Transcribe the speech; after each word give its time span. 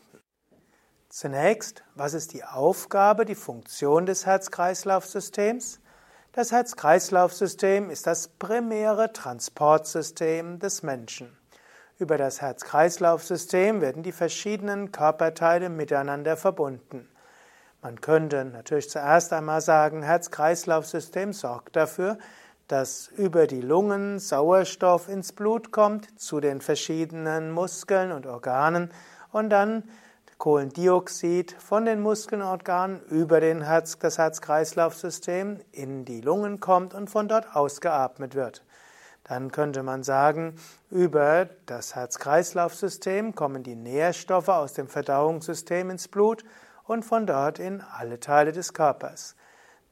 Zunächst, 1.07 1.83
was 1.93 2.15
ist 2.15 2.33
die 2.33 2.43
Aufgabe, 2.43 3.25
die 3.25 3.35
Funktion 3.35 4.05
des 4.05 4.25
Herz-Kreislauf-Systems? 4.25 5.79
Das 6.31 6.51
Herz-Kreislauf-System 6.51 7.91
ist 7.91 8.07
das 8.07 8.27
primäre 8.27 9.13
Transportsystem 9.13 10.57
des 10.57 10.81
Menschen. 10.81 11.37
Über 12.03 12.17
das 12.17 12.41
Herz-Kreislauf-System 12.41 13.79
werden 13.79 14.03
die 14.03 14.11
verschiedenen 14.11 14.91
Körperteile 14.91 15.69
miteinander 15.69 16.35
verbunden. 16.35 17.07
Man 17.81 18.01
könnte 18.01 18.43
natürlich 18.43 18.89
zuerst 18.89 19.31
einmal 19.31 19.61
sagen, 19.61 20.03
Herz-Kreislauf-System 20.03 21.31
sorgt 21.31 21.77
dafür, 21.77 22.17
dass 22.67 23.07
über 23.07 23.47
die 23.47 23.61
Lungen 23.61 24.19
Sauerstoff 24.19 25.07
ins 25.07 25.31
Blut 25.31 25.71
kommt 25.71 26.19
zu 26.19 26.41
den 26.41 26.59
verschiedenen 26.59 27.51
Muskeln 27.51 28.11
und 28.11 28.27
Organen 28.27 28.91
und 29.31 29.49
dann 29.49 29.83
Kohlendioxid 30.39 31.53
von 31.53 31.85
den 31.85 32.01
Muskeln 32.01 32.41
und 32.41 32.49
Organen 32.49 32.99
über 33.03 33.39
den 33.39 33.61
Herz, 33.61 33.97
das 33.97 34.17
Herz-Kreislauf-System 34.17 35.61
in 35.71 36.03
die 36.03 36.19
Lungen 36.19 36.59
kommt 36.59 36.93
und 36.93 37.09
von 37.09 37.29
dort 37.29 37.55
ausgeatmet 37.55 38.35
wird. 38.35 38.61
Dann 39.23 39.51
könnte 39.51 39.83
man 39.83 40.03
sagen, 40.03 40.55
über 40.89 41.47
das 41.65 41.95
Herz-Kreislauf-System 41.95 43.35
kommen 43.35 43.63
die 43.63 43.75
Nährstoffe 43.75 44.49
aus 44.49 44.73
dem 44.73 44.87
Verdauungssystem 44.87 45.89
ins 45.89 46.07
Blut 46.07 46.43
und 46.85 47.03
von 47.03 47.25
dort 47.25 47.59
in 47.59 47.81
alle 47.81 48.19
Teile 48.19 48.51
des 48.51 48.73
Körpers. 48.73 49.35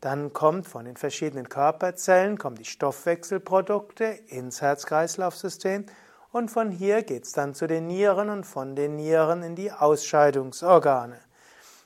Dann 0.01 0.33
kommt 0.33 0.67
von 0.67 0.85
den 0.85 0.97
verschiedenen 0.97 1.47
Körperzellen 1.47 2.37
kommen 2.37 2.55
die 2.55 2.65
Stoffwechselprodukte 2.65 4.05
ins 4.05 4.61
Herz-Kreislauf-System 4.61 5.85
und 6.31 6.49
von 6.49 6.71
hier 6.71 7.03
geht 7.03 7.23
es 7.23 7.33
dann 7.33 7.53
zu 7.53 7.67
den 7.67 7.87
Nieren 7.87 8.29
und 8.29 8.45
von 8.45 8.75
den 8.75 8.95
Nieren 8.95 9.43
in 9.43 9.55
die 9.55 9.71
Ausscheidungsorgane. 9.71 11.19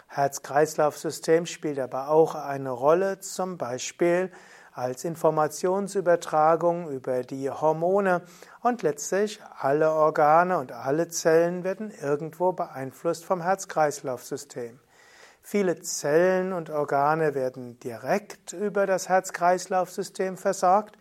Herz-Kreislauf-System 0.08 1.46
spielt 1.46 1.78
aber 1.78 2.10
auch 2.10 2.36
eine 2.36 2.70
Rolle, 2.72 3.20
zum 3.20 3.58
Beispiel 3.58 4.32
als 4.76 5.06
Informationsübertragung 5.06 6.90
über 6.90 7.24
die 7.24 7.50
Hormone 7.50 8.24
und 8.62 8.82
letztlich 8.82 9.40
alle 9.58 9.92
Organe 9.92 10.58
und 10.58 10.74
alle 10.74 11.08
Zellen 11.08 11.64
werden 11.64 11.92
irgendwo 12.02 12.52
beeinflusst 12.52 13.24
vom 13.24 13.42
Herz-Kreislauf-System. 13.42 14.80
Viele 15.42 15.80
Zellen 15.80 16.52
und 16.52 16.70
Organe 16.70 17.36
werden 17.36 17.80
direkt 17.80 18.52
über 18.52 18.86
das 18.86 19.08
Herz-Kreislauf-System 19.08 20.36
versorgt. 20.36 20.98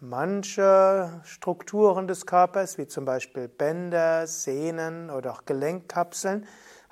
Manche 0.00 1.20
Strukturen 1.22 2.08
des 2.08 2.26
Körpers, 2.26 2.76
wie 2.76 2.88
zum 2.88 3.04
Beispiel 3.04 3.46
Bänder, 3.46 4.26
Sehnen 4.26 5.10
oder 5.10 5.30
auch 5.30 5.44
Gelenkkapseln, 5.44 6.44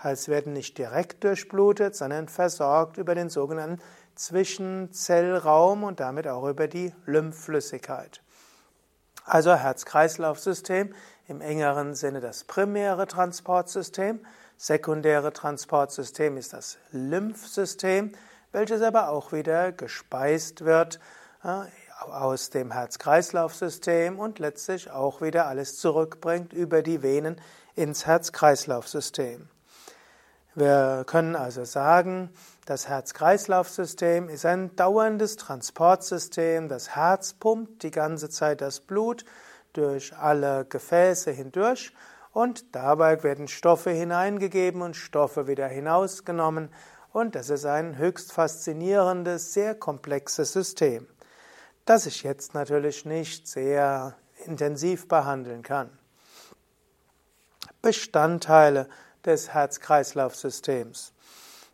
werden 0.02 0.52
nicht 0.52 0.78
direkt 0.78 1.24
durchblutet, 1.24 1.96
sondern 1.96 2.28
versorgt 2.28 2.98
über 2.98 3.14
den 3.14 3.28
sogenannten 3.28 3.82
Zwischenzellraum 4.20 5.82
und 5.82 5.98
damit 5.98 6.28
auch 6.28 6.46
über 6.46 6.68
die 6.68 6.92
Lymphflüssigkeit. 7.06 8.20
Also 9.24 9.54
Herz-Kreislauf-System 9.54 10.94
im 11.26 11.40
engeren 11.40 11.94
Sinne 11.94 12.20
das 12.20 12.44
primäre 12.44 13.06
Transportsystem. 13.06 14.20
Sekundäre 14.58 15.32
Transportsystem 15.32 16.36
ist 16.36 16.52
das 16.52 16.76
Lymphsystem, 16.90 18.12
welches 18.52 18.82
aber 18.82 19.08
auch 19.08 19.32
wieder 19.32 19.72
gespeist 19.72 20.66
wird 20.66 21.00
äh, 21.42 21.62
aus 22.10 22.50
dem 22.50 22.72
Herz-Kreislauf-System 22.72 24.18
und 24.18 24.38
letztlich 24.38 24.90
auch 24.90 25.22
wieder 25.22 25.46
alles 25.46 25.78
zurückbringt 25.78 26.52
über 26.52 26.82
die 26.82 27.02
Venen 27.02 27.40
ins 27.74 28.04
Herz-Kreislauf-System. 28.04 29.48
Wir 30.60 31.04
können 31.06 31.36
also 31.36 31.64
sagen, 31.64 32.28
das 32.66 32.86
Herz-Kreislauf-System 32.86 34.28
ist 34.28 34.44
ein 34.44 34.76
dauerndes 34.76 35.38
Transportsystem. 35.38 36.68
Das 36.68 36.94
Herz 36.94 37.32
pumpt 37.32 37.82
die 37.82 37.90
ganze 37.90 38.28
Zeit 38.28 38.60
das 38.60 38.80
Blut 38.80 39.24
durch 39.72 40.14
alle 40.14 40.66
Gefäße 40.66 41.30
hindurch 41.30 41.94
und 42.34 42.74
dabei 42.74 43.22
werden 43.22 43.48
Stoffe 43.48 43.88
hineingegeben 43.88 44.82
und 44.82 44.96
Stoffe 44.96 45.46
wieder 45.46 45.66
hinausgenommen. 45.66 46.68
Und 47.10 47.36
das 47.36 47.48
ist 47.48 47.64
ein 47.64 47.96
höchst 47.96 48.30
faszinierendes, 48.30 49.54
sehr 49.54 49.74
komplexes 49.74 50.52
System, 50.52 51.06
das 51.86 52.04
ich 52.04 52.22
jetzt 52.22 52.52
natürlich 52.52 53.06
nicht 53.06 53.48
sehr 53.48 54.14
intensiv 54.44 55.08
behandeln 55.08 55.62
kann. 55.62 55.88
Bestandteile 57.80 58.90
des 59.24 59.52
Herz-Kreislauf-Systems. 59.52 61.12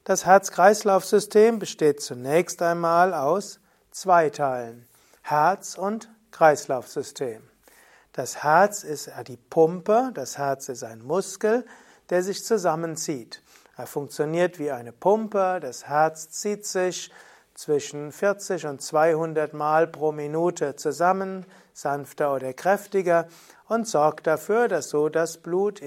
Das 0.04 0.24
Herz-Kreislauf-System 0.24 1.58
besteht 1.58 2.00
zunächst 2.00 2.62
einmal 2.62 3.12
aus 3.12 3.60
zwei 3.90 4.30
Teilen, 4.30 4.86
Herz 5.22 5.76
und 5.76 6.08
Kreislaufsystem. 6.30 7.42
Das 8.12 8.42
Herz 8.42 8.84
ist 8.84 9.10
die 9.26 9.36
Pumpe, 9.36 10.10
das 10.14 10.38
Herz 10.38 10.68
ist 10.68 10.84
ein 10.84 11.02
Muskel, 11.02 11.66
der 12.10 12.22
sich 12.22 12.44
zusammenzieht. 12.44 13.42
Er 13.76 13.86
funktioniert 13.86 14.58
wie 14.58 14.70
eine 14.70 14.92
Pumpe, 14.92 15.58
das 15.60 15.86
Herz 15.86 16.30
zieht 16.30 16.66
sich 16.66 17.10
zwischen 17.54 18.12
40 18.12 18.66
und 18.66 18.80
200 18.82 19.54
Mal 19.54 19.86
pro 19.86 20.12
Minute 20.12 20.76
zusammen, 20.76 21.46
sanfter 21.72 22.34
oder 22.34 22.52
kräftiger, 22.52 23.28
und 23.68 23.88
sorgt 23.88 24.26
dafür, 24.26 24.68
dass 24.68 24.90
so 24.90 25.08
das 25.08 25.38
Blut 25.38 25.80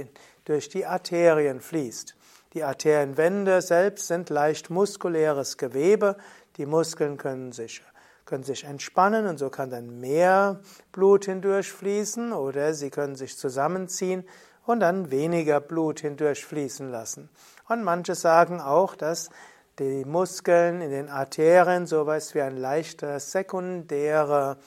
durch 0.49 0.67
die 0.67 0.85
Arterien 0.85 1.61
fließt. 1.61 2.15
Die 2.53 2.63
Arterienwände 2.63 3.61
selbst 3.61 4.07
sind 4.07 4.31
leicht 4.31 4.71
muskuläres 4.71 5.57
Gewebe. 5.57 6.17
Die 6.57 6.65
Muskeln 6.65 7.17
können 7.17 7.51
sich, 7.51 7.83
können 8.25 8.43
sich 8.43 8.63
entspannen 8.63 9.27
und 9.27 9.37
so 9.37 9.51
kann 9.51 9.69
dann 9.69 9.99
mehr 9.99 10.59
Blut 10.91 11.25
hindurchfließen 11.25 12.33
oder 12.33 12.73
sie 12.73 12.89
können 12.89 13.15
sich 13.15 13.37
zusammenziehen 13.37 14.27
und 14.65 14.79
dann 14.79 15.11
weniger 15.11 15.61
Blut 15.61 15.99
hindurchfließen 15.99 16.89
lassen. 16.89 17.29
Und 17.67 17.83
manche 17.83 18.15
sagen 18.15 18.59
auch, 18.59 18.95
dass 18.95 19.29
die 19.77 20.03
Muskeln 20.03 20.81
in 20.81 20.89
den 20.89 21.09
Arterien 21.09 21.85
sowas 21.85 22.33
wie 22.33 22.41
ein 22.41 22.57
leichter 22.57 23.19
sekundärer 23.19 24.57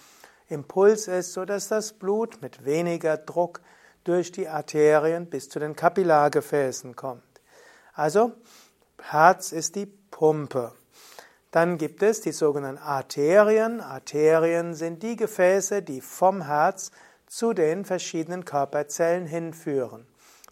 Impuls 0.49 1.09
ist, 1.09 1.33
sodass 1.33 1.67
das 1.67 1.93
Blut 1.93 2.41
mit 2.41 2.65
weniger 2.65 3.17
Druck 3.17 3.61
durch 4.05 4.33
die 4.33 4.49
Arterien 4.49 5.27
bis 5.27 5.49
zu 5.49 5.59
den 5.59 5.77
Kapillargefäßen 5.77 6.97
kommt. 6.97 7.23
Also, 7.95 8.33
Herz 9.01 9.53
ist 9.53 9.77
die 9.77 9.87
Pumpe. 9.87 10.73
Dann 11.51 11.77
gibt 11.77 12.03
es 12.03 12.21
die 12.21 12.33
sogenannten 12.33 12.83
Arterien. 12.83 13.81
Arterien 13.81 14.75
sind 14.75 15.03
die 15.03 15.17
Gefäße, 15.17 15.83
die 15.83 16.01
vom 16.01 16.47
Herz 16.47 16.91
zu 17.27 17.53
den 17.53 17.85
verschiedenen 17.85 18.45
Körperzellen 18.45 19.27
hinführen. 19.27 20.07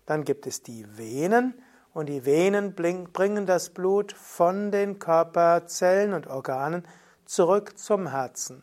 Dann 0.06 0.25
gibt 0.25 0.47
es 0.47 0.62
die 0.62 0.87
Venen 0.99 1.55
und 1.93 2.08
die 2.08 2.25
Venen 2.25 2.75
bringen 2.75 3.47
das 3.47 3.70
Blut 3.70 4.12
von 4.12 4.70
den 4.70 4.99
Körperzellen 4.99 6.12
und 6.12 6.26
Organen 6.26 6.87
zurück 7.25 7.79
zum 7.79 8.08
Herzen. 8.08 8.62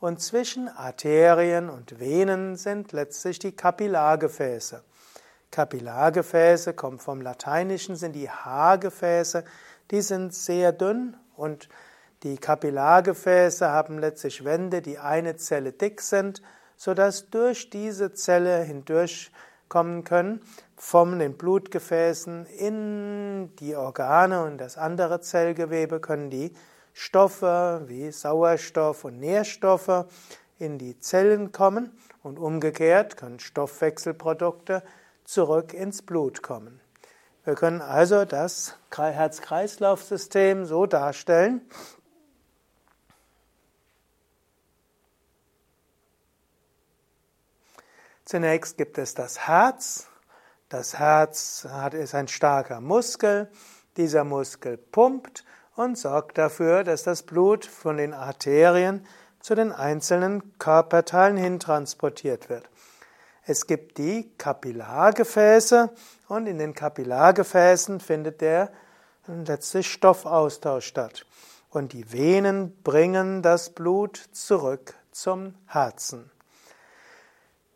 Und 0.00 0.20
zwischen 0.20 0.68
Arterien 0.68 1.70
und 1.70 1.98
Venen 1.98 2.56
sind 2.56 2.92
letztlich 2.92 3.38
die 3.38 3.56
Kapillargefäße. 3.56 4.82
Kapillargefäße 5.50 6.74
kommen 6.74 6.98
vom 6.98 7.20
Lateinischen, 7.20 7.94
sind 7.94 8.12
die 8.12 8.28
Haargefäße, 8.28 9.44
die 9.90 10.00
sind 10.00 10.34
sehr 10.34 10.72
dünn 10.72 11.16
und 11.36 11.68
die 12.24 12.38
Kapillargefäße 12.38 13.68
haben 13.70 13.98
letztlich 13.98 14.44
Wände, 14.44 14.82
die 14.82 14.98
eine 14.98 15.36
Zelle 15.36 15.72
dick 15.72 16.00
sind, 16.00 16.42
sodass 16.76 17.30
durch 17.30 17.70
diese 17.70 18.14
Zelle 18.14 18.62
hindurchkommen 18.62 20.04
können 20.04 20.40
von 20.76 21.18
den 21.18 21.36
Blutgefäßen 21.36 22.46
in 22.46 23.54
die 23.56 23.76
Organe 23.76 24.42
und 24.42 24.58
das 24.58 24.76
andere 24.76 25.20
Zellgewebe 25.20 26.00
können 26.00 26.30
die 26.30 26.52
Stoffe 26.94 27.82
wie 27.86 28.10
Sauerstoff 28.12 29.04
und 29.04 29.18
Nährstoffe 29.18 30.06
in 30.58 30.78
die 30.78 30.98
Zellen 31.00 31.50
kommen 31.50 31.92
und 32.22 32.38
umgekehrt 32.38 33.16
können 33.16 33.40
Stoffwechselprodukte 33.40 34.82
zurück 35.24 35.74
ins 35.74 36.02
Blut 36.02 36.42
kommen. 36.42 36.80
Wir 37.44 37.56
können 37.56 37.82
also 37.82 38.24
das 38.24 38.78
Herz-Kreislauf-System 38.96 40.64
so 40.64 40.86
darstellen. 40.86 41.60
Zunächst 48.24 48.78
gibt 48.78 48.96
es 48.96 49.14
das 49.14 49.46
Herz. 49.46 50.08
Das 50.70 50.98
Herz 50.98 51.66
ist 51.92 52.14
ein 52.14 52.28
starker 52.28 52.80
Muskel. 52.80 53.50
Dieser 53.98 54.24
Muskel 54.24 54.78
pumpt 54.78 55.44
und 55.76 55.98
sorgt 55.98 56.38
dafür, 56.38 56.84
dass 56.84 57.02
das 57.02 57.22
Blut 57.22 57.64
von 57.64 57.96
den 57.96 58.14
Arterien 58.14 59.06
zu 59.40 59.54
den 59.54 59.72
einzelnen 59.72 60.58
Körperteilen 60.58 61.36
hintransportiert 61.36 62.48
wird. 62.48 62.68
Es 63.46 63.66
gibt 63.66 63.98
die 63.98 64.30
Kapillargefäße 64.38 65.90
und 66.28 66.46
in 66.46 66.58
den 66.58 66.72
Kapillargefäßen 66.72 68.00
findet 68.00 68.40
der 68.40 68.70
letzte 69.26 69.82
Stoffaustausch 69.82 70.86
statt. 70.86 71.26
Und 71.68 71.92
die 71.92 72.10
Venen 72.12 72.74
bringen 72.82 73.42
das 73.42 73.70
Blut 73.70 74.16
zurück 74.32 74.94
zum 75.10 75.54
Herzen. 75.66 76.30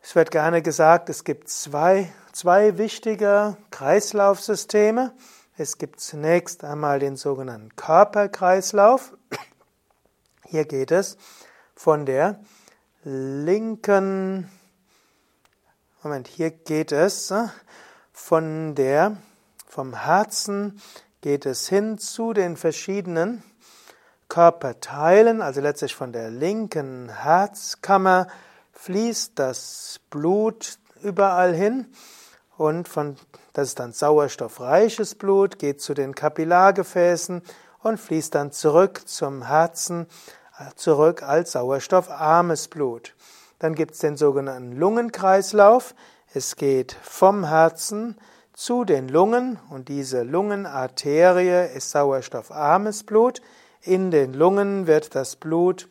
Es 0.01 0.15
wird 0.15 0.31
gerne 0.31 0.61
gesagt, 0.61 1.09
es 1.09 1.23
gibt 1.23 1.49
zwei, 1.49 2.11
zwei 2.31 2.77
wichtige 2.77 3.57
Kreislaufsysteme. 3.69 5.13
Es 5.61 5.77
gibt 5.77 5.99
zunächst 5.99 6.63
einmal 6.63 6.99
den 6.99 7.17
sogenannten 7.17 7.75
Körperkreislauf. 7.75 9.17
Hier 10.45 10.63
geht 10.63 10.89
es 10.89 11.17
von 11.75 12.05
der 12.05 12.39
linken, 13.03 14.49
Moment, 16.01 16.29
hier 16.29 16.51
geht 16.51 16.93
es 16.93 17.31
äh, 17.31 17.47
von 18.13 18.73
der, 18.73 19.17
vom 19.67 19.93
Herzen 19.93 20.81
geht 21.19 21.45
es 21.45 21.67
hin 21.67 21.97
zu 21.97 22.31
den 22.31 22.55
verschiedenen 22.55 23.43
Körperteilen, 24.29 25.41
also 25.41 25.59
letztlich 25.59 25.93
von 25.93 26.13
der 26.13 26.29
linken 26.31 27.09
Herzkammer 27.09 28.27
fließt 28.71 29.33
das 29.35 29.99
Blut 30.09 30.79
überall 31.03 31.53
hin 31.53 31.91
und 32.55 32.87
von, 32.87 33.17
das 33.53 33.69
ist 33.69 33.79
dann 33.79 33.91
sauerstoffreiches 33.91 35.15
Blut, 35.15 35.59
geht 35.59 35.81
zu 35.81 35.93
den 35.93 36.15
Kapillargefäßen 36.15 37.41
und 37.81 37.99
fließt 37.99 38.35
dann 38.35 38.51
zurück 38.51 39.07
zum 39.07 39.47
Herzen, 39.47 40.07
zurück 40.75 41.23
als 41.23 41.53
sauerstoffarmes 41.53 42.67
Blut. 42.67 43.15
Dann 43.59 43.75
gibt 43.75 43.93
es 43.93 43.99
den 43.99 44.17
sogenannten 44.17 44.73
Lungenkreislauf. 44.73 45.95
Es 46.33 46.55
geht 46.55 46.95
vom 47.01 47.45
Herzen 47.45 48.17
zu 48.53 48.83
den 48.83 49.07
Lungen 49.07 49.59
und 49.69 49.87
diese 49.87 50.23
Lungenarterie 50.23 51.73
ist 51.73 51.91
sauerstoffarmes 51.91 53.03
Blut. 53.03 53.41
In 53.81 54.11
den 54.11 54.33
Lungen 54.33 54.85
wird 54.85 55.15
das 55.15 55.37
Blut 55.37 55.87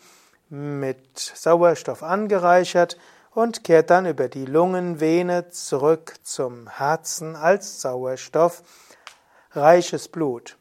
mit 0.50 1.18
Sauerstoff 1.18 2.02
angereichert 2.02 2.96
und 3.34 3.64
kehrt 3.64 3.90
dann 3.90 4.06
über 4.06 4.28
die 4.28 4.44
Lungenvene 4.44 5.48
zurück 5.50 6.14
zum 6.22 6.68
Herzen 6.68 7.36
als 7.36 7.80
sauerstoffreiches 7.80 10.08
Blut. 10.08 10.56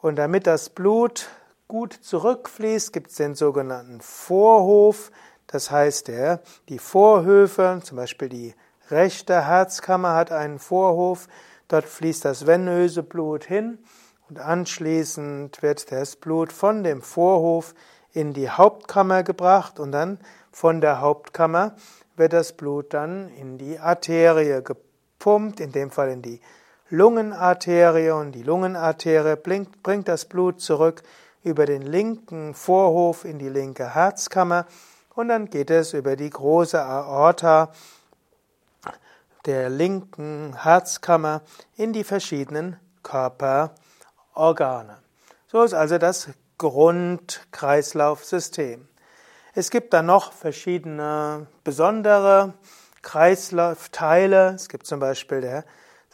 Und 0.00 0.16
damit 0.16 0.46
das 0.46 0.70
Blut 0.70 1.28
gut 1.68 1.94
zurückfließt, 1.94 2.92
gibt 2.92 3.10
es 3.10 3.16
den 3.16 3.34
sogenannten 3.34 4.00
Vorhof. 4.00 5.10
Das 5.46 5.70
heißt, 5.70 6.08
der, 6.08 6.42
die 6.68 6.78
Vorhöfe, 6.78 7.80
zum 7.82 7.96
Beispiel 7.96 8.28
die 8.28 8.54
rechte 8.90 9.46
Herzkammer 9.46 10.14
hat 10.14 10.32
einen 10.32 10.58
Vorhof. 10.58 11.28
Dort 11.68 11.86
fließt 11.86 12.24
das 12.24 12.46
venöse 12.46 13.02
Blut 13.02 13.44
hin 13.44 13.78
und 14.28 14.38
anschließend 14.38 15.62
wird 15.62 15.90
das 15.90 16.16
Blut 16.16 16.52
von 16.52 16.82
dem 16.82 17.02
Vorhof 17.02 17.74
in 18.14 18.32
die 18.32 18.48
Hauptkammer 18.48 19.22
gebracht 19.24 19.78
und 19.78 19.92
dann 19.92 20.18
von 20.52 20.80
der 20.80 21.00
Hauptkammer 21.00 21.74
wird 22.16 22.32
das 22.32 22.52
Blut 22.52 22.94
dann 22.94 23.28
in 23.28 23.58
die 23.58 23.78
Arterie 23.78 24.62
gepumpt, 24.62 25.60
in 25.60 25.72
dem 25.72 25.90
Fall 25.90 26.10
in 26.10 26.22
die 26.22 26.40
Lungenarterie 26.90 28.12
und 28.12 28.32
die 28.32 28.44
Lungenarterie 28.44 29.36
bringt, 29.36 30.08
das 30.08 30.26
Blut 30.26 30.60
zurück 30.60 31.02
über 31.42 31.66
den 31.66 31.82
linken 31.82 32.54
Vorhof 32.54 33.24
in 33.24 33.38
die 33.38 33.48
linke 33.48 33.94
Herzkammer 33.94 34.66
und 35.14 35.28
dann 35.28 35.50
geht 35.50 35.70
es 35.70 35.92
über 35.92 36.14
die 36.14 36.30
große 36.30 36.80
Aorta 36.80 37.72
der 39.44 39.68
linken 39.70 40.54
Herzkammer 40.62 41.42
in 41.76 41.92
die 41.92 42.04
verschiedenen 42.04 42.78
Körperorgane. 43.02 44.98
So 45.48 45.62
ist 45.62 45.74
also 45.74 45.98
das 45.98 46.28
Grundkreislaufsystem. 46.58 48.86
Es 49.54 49.70
gibt 49.70 49.92
dann 49.92 50.06
noch 50.06 50.32
verschiedene 50.32 51.46
besondere 51.62 52.54
Kreislaufteile. 53.02 54.54
Es 54.54 54.68
gibt 54.68 54.84
zum 54.86 54.98
Beispiel 54.98 55.40
der, 55.40 55.64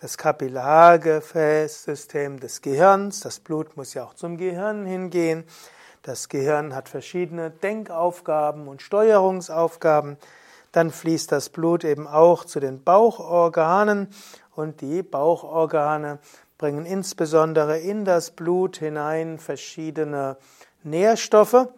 das 0.01 0.19
Kapillargefäßsystem 0.19 2.41
des 2.41 2.61
Gehirns. 2.63 3.21
Das 3.21 3.41
Blut 3.41 3.77
muss 3.77 3.95
ja 3.95 4.05
auch 4.05 4.15
zum 4.15 4.37
Gehirn 4.37 4.87
hingehen. 4.87 5.45
Das 6.03 6.29
Gehirn 6.29 6.75
hat 6.75 6.89
verschiedene 6.89 7.51
Denkaufgaben 7.51 8.69
und 8.69 8.83
Steuerungsaufgaben. 8.83 10.17
Dann 10.73 10.91
fließt 10.91 11.33
das 11.33 11.51
Blut 11.51 11.85
eben 11.85 12.07
auch 12.07 12.45
zu 12.45 12.61
den 12.61 12.83
Bauchorganen 12.83 14.09
und 14.55 14.81
die 14.81 15.03
Bauchorgane 15.03 16.19
bringen 16.61 16.85
insbesondere 16.85 17.79
in 17.79 18.05
das 18.05 18.33
Blut 18.33 18.77
hinein 18.77 19.39
verschiedene 19.39 20.37
Nährstoffe. 20.83 21.69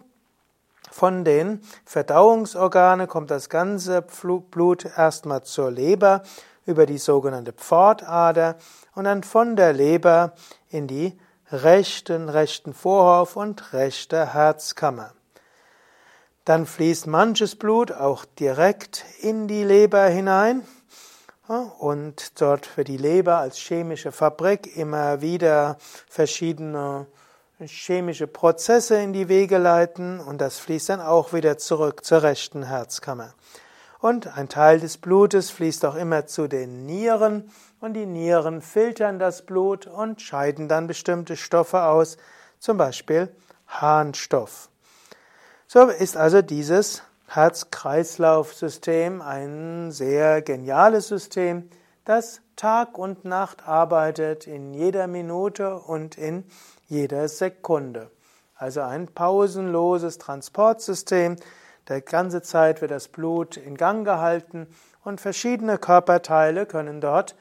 Von 0.91 1.25
den 1.25 1.61
Verdauungsorganen 1.85 3.07
kommt 3.07 3.31
das 3.31 3.49
ganze 3.49 4.03
Blut 4.03 4.85
erstmal 4.85 5.45
zur 5.45 5.71
Leber 5.71 6.25
über 6.67 6.85
die 6.85 6.99
sogenannte 6.99 7.53
Pfortader 7.53 8.57
und 8.97 9.05
dann 9.05 9.23
von 9.23 9.55
der 9.55 9.73
Leber 9.73 10.33
in 10.69 10.89
die 10.89 11.17
rechten, 11.53 12.29
rechten 12.29 12.75
Vorhof 12.75 13.37
und 13.37 13.73
rechte 13.73 14.35
Herzkammer. 14.35 15.13
Dann 16.45 16.67
fließt 16.67 17.07
manches 17.07 17.55
Blut 17.55 17.93
auch 17.93 18.25
direkt 18.25 19.05
in 19.21 19.47
die 19.47 19.63
Leber 19.63 20.07
hinein 20.07 20.65
und 21.61 22.41
dort 22.41 22.77
wird 22.77 22.89
die 22.89 22.97
Leber 22.97 23.39
als 23.39 23.57
chemische 23.59 24.13
Fabrik 24.13 24.77
immer 24.77 25.21
wieder 25.21 25.77
verschiedene 26.09 27.07
chemische 27.61 28.27
Prozesse 28.27 28.97
in 28.97 29.13
die 29.13 29.29
Wege 29.29 29.59
leiten 29.59 30.21
und 30.21 30.41
das 30.41 30.59
fließt 30.59 30.89
dann 30.89 31.01
auch 31.01 31.33
wieder 31.33 31.59
zurück 31.59 32.05
zur 32.05 32.23
rechten 32.23 32.65
Herzkammer. 32.65 33.35
Und 34.01 34.37
ein 34.37 34.49
Teil 34.49 34.81
des 34.81 34.99
Blutes 34.99 35.51
fließt 35.51 35.85
auch 35.85 35.95
immer 35.95 36.27
zu 36.27 36.49
den 36.49 36.87
Nieren 36.87 37.51
und 37.81 37.95
die 37.95 38.07
Nieren 38.07 38.61
filtern 38.61 39.21
das 39.21 39.47
Blut 39.47 39.87
und 39.87 40.21
scheiden 40.21 40.69
dann 40.69 40.89
bestimmte 40.89 41.37
Stoffe 41.37 41.85
aus, 41.85 42.17
zum 42.59 42.79
Beispiel 42.79 43.29
Harnstoff. 43.69 44.71
So 45.69 45.87
ist 45.87 46.17
also 46.17 46.43
dieses 46.43 47.03
Herz-Kreislauf-System 47.27 49.23
ein 49.23 49.91
sehr 49.91 50.43
geniales 50.43 51.09
System, 51.09 51.69
das 52.05 52.41
Tag 52.57 52.99
und 52.99 53.25
Nacht 53.25 53.67
arbeitet 53.67 54.47
in 54.47 54.75
jeder 54.75 55.07
Minute 55.07 55.77
und 55.79 56.19
in 56.19 56.45
jeder 56.89 57.29
Sekunde. 57.29 58.11
Also 58.57 58.81
ein 58.83 59.09
pausenloses 59.09 60.19
Transportsystem. 60.19 61.37
Der 61.89 62.01
ganze 62.01 62.43
Zeit 62.43 62.81
wird 62.81 62.91
das 62.91 63.09
Blut 63.09 63.57
in 63.57 63.77
Gang 63.77 64.05
gehalten 64.05 64.69
und 65.05 65.21
verschiedene 65.21 65.79
Körperteile 65.79 66.67
können 66.67 67.01
dort 67.01 67.35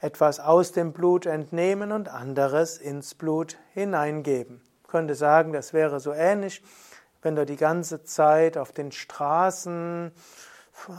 etwas 0.00 0.38
aus 0.38 0.72
dem 0.72 0.92
Blut 0.92 1.26
entnehmen 1.26 1.92
und 1.92 2.08
anderes 2.08 2.78
ins 2.78 3.14
Blut 3.14 3.56
hineingeben. 3.72 4.62
Ich 4.82 4.88
könnte 4.88 5.14
sagen, 5.14 5.52
das 5.52 5.72
wäre 5.72 5.98
so 5.98 6.12
ähnlich 6.12 6.62
wenn 7.24 7.34
da 7.36 7.44
die 7.44 7.56
ganze 7.56 8.04
Zeit 8.04 8.56
auf 8.58 8.70
den 8.70 8.92
Straßen 8.92 10.12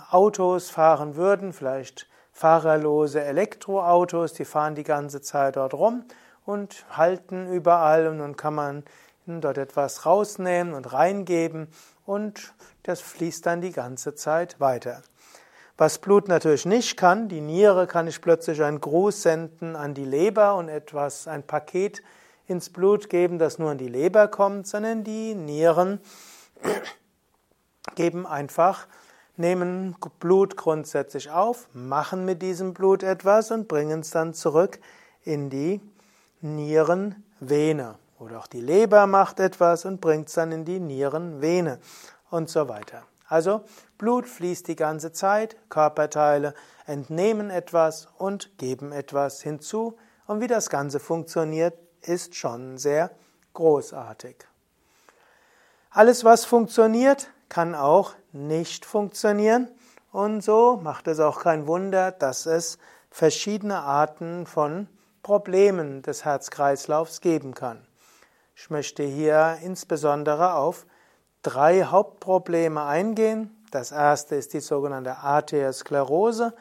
Autos 0.09 0.69
fahren 0.69 1.15
würden, 1.15 1.53
vielleicht 1.53 2.07
fahrerlose 2.31 3.23
Elektroautos, 3.23 4.33
die 4.33 4.45
fahren 4.45 4.75
die 4.75 4.83
ganze 4.83 5.21
Zeit 5.21 5.55
dort 5.55 5.73
rum 5.73 6.03
und 6.43 6.85
halten 6.89 7.47
überall 7.51 8.07
und 8.07 8.19
dann 8.19 8.35
kann 8.35 8.55
man 8.55 8.83
dort 9.27 9.57
etwas 9.57 10.05
rausnehmen 10.05 10.73
und 10.73 10.91
reingeben 10.91 11.67
und 12.05 12.53
das 12.83 13.01
fließt 13.01 13.45
dann 13.45 13.61
die 13.61 13.71
ganze 13.71 14.15
Zeit 14.15 14.59
weiter. 14.59 15.01
Was 15.77 15.99
Blut 15.99 16.27
natürlich 16.27 16.65
nicht 16.65 16.97
kann, 16.97 17.27
die 17.27 17.41
Niere 17.41 17.85
kann 17.85 18.05
nicht 18.05 18.21
plötzlich 18.21 18.63
einen 18.63 18.81
Gruß 18.81 19.21
senden 19.21 19.75
an 19.75 19.93
die 19.93 20.05
Leber 20.05 20.55
und 20.55 20.69
etwas, 20.69 21.27
ein 21.27 21.43
Paket 21.43 22.01
ins 22.47 22.69
Blut 22.69 23.09
geben, 23.09 23.39
das 23.39 23.59
nur 23.59 23.71
an 23.71 23.77
die 23.77 23.87
Leber 23.87 24.27
kommt, 24.27 24.67
sondern 24.67 25.03
die 25.03 25.35
Nieren 25.35 25.99
geben 27.95 28.25
einfach, 28.25 28.87
nehmen 29.37 29.95
Blut 30.19 30.55
grundsätzlich 30.55 31.29
auf, 31.29 31.67
machen 31.73 32.25
mit 32.25 32.41
diesem 32.41 32.73
Blut 32.73 33.03
etwas 33.03 33.51
und 33.51 33.67
bringen 33.67 34.01
es 34.01 34.11
dann 34.11 34.33
zurück 34.33 34.79
in 35.23 35.49
die 35.49 35.81
Nierenvene. 36.41 37.95
Oder 38.19 38.39
auch 38.39 38.47
die 38.47 38.61
Leber 38.61 39.07
macht 39.07 39.39
etwas 39.39 39.85
und 39.85 39.99
bringt 39.99 40.29
es 40.29 40.35
dann 40.35 40.51
in 40.51 40.65
die 40.65 40.79
Nierenvene 40.79 41.79
und 42.29 42.49
so 42.49 42.69
weiter. 42.69 43.03
Also 43.27 43.63
Blut 43.97 44.27
fließt 44.27 44.67
die 44.67 44.75
ganze 44.75 45.11
Zeit, 45.11 45.57
Körperteile 45.69 46.53
entnehmen 46.85 47.49
etwas 47.49 48.07
und 48.17 48.57
geben 48.57 48.91
etwas 48.91 49.41
hinzu. 49.41 49.97
Und 50.27 50.41
wie 50.41 50.47
das 50.47 50.69
Ganze 50.69 50.99
funktioniert, 50.99 51.73
ist 52.07 52.35
schon 52.35 52.77
sehr 52.77 53.11
großartig. 53.53 54.35
Alles, 55.89 56.23
was 56.23 56.45
funktioniert, 56.45 57.29
kann 57.49 57.73
auch 57.75 58.13
nicht 58.31 58.85
funktionieren. 58.85 59.69
Und 60.11 60.41
so 60.41 60.79
macht 60.81 61.07
es 61.07 61.19
auch 61.19 61.41
kein 61.41 61.67
Wunder, 61.67 62.11
dass 62.11 62.45
es 62.45 62.77
verschiedene 63.09 63.79
Arten 63.79 64.45
von 64.45 64.87
Problemen 65.23 66.01
des 66.01 66.25
Herzkreislaufs 66.25 67.21
geben 67.21 67.53
kann. 67.53 67.85
Ich 68.55 68.69
möchte 68.69 69.03
hier 69.03 69.57
insbesondere 69.63 70.53
auf 70.53 70.85
drei 71.41 71.83
Hauptprobleme 71.83 72.83
eingehen. 72.83 73.55
Das 73.71 73.91
erste 73.91 74.35
ist 74.35 74.53
die 74.53 74.59
sogenannte 74.59 75.17
Arteriosklerose. 75.17 76.53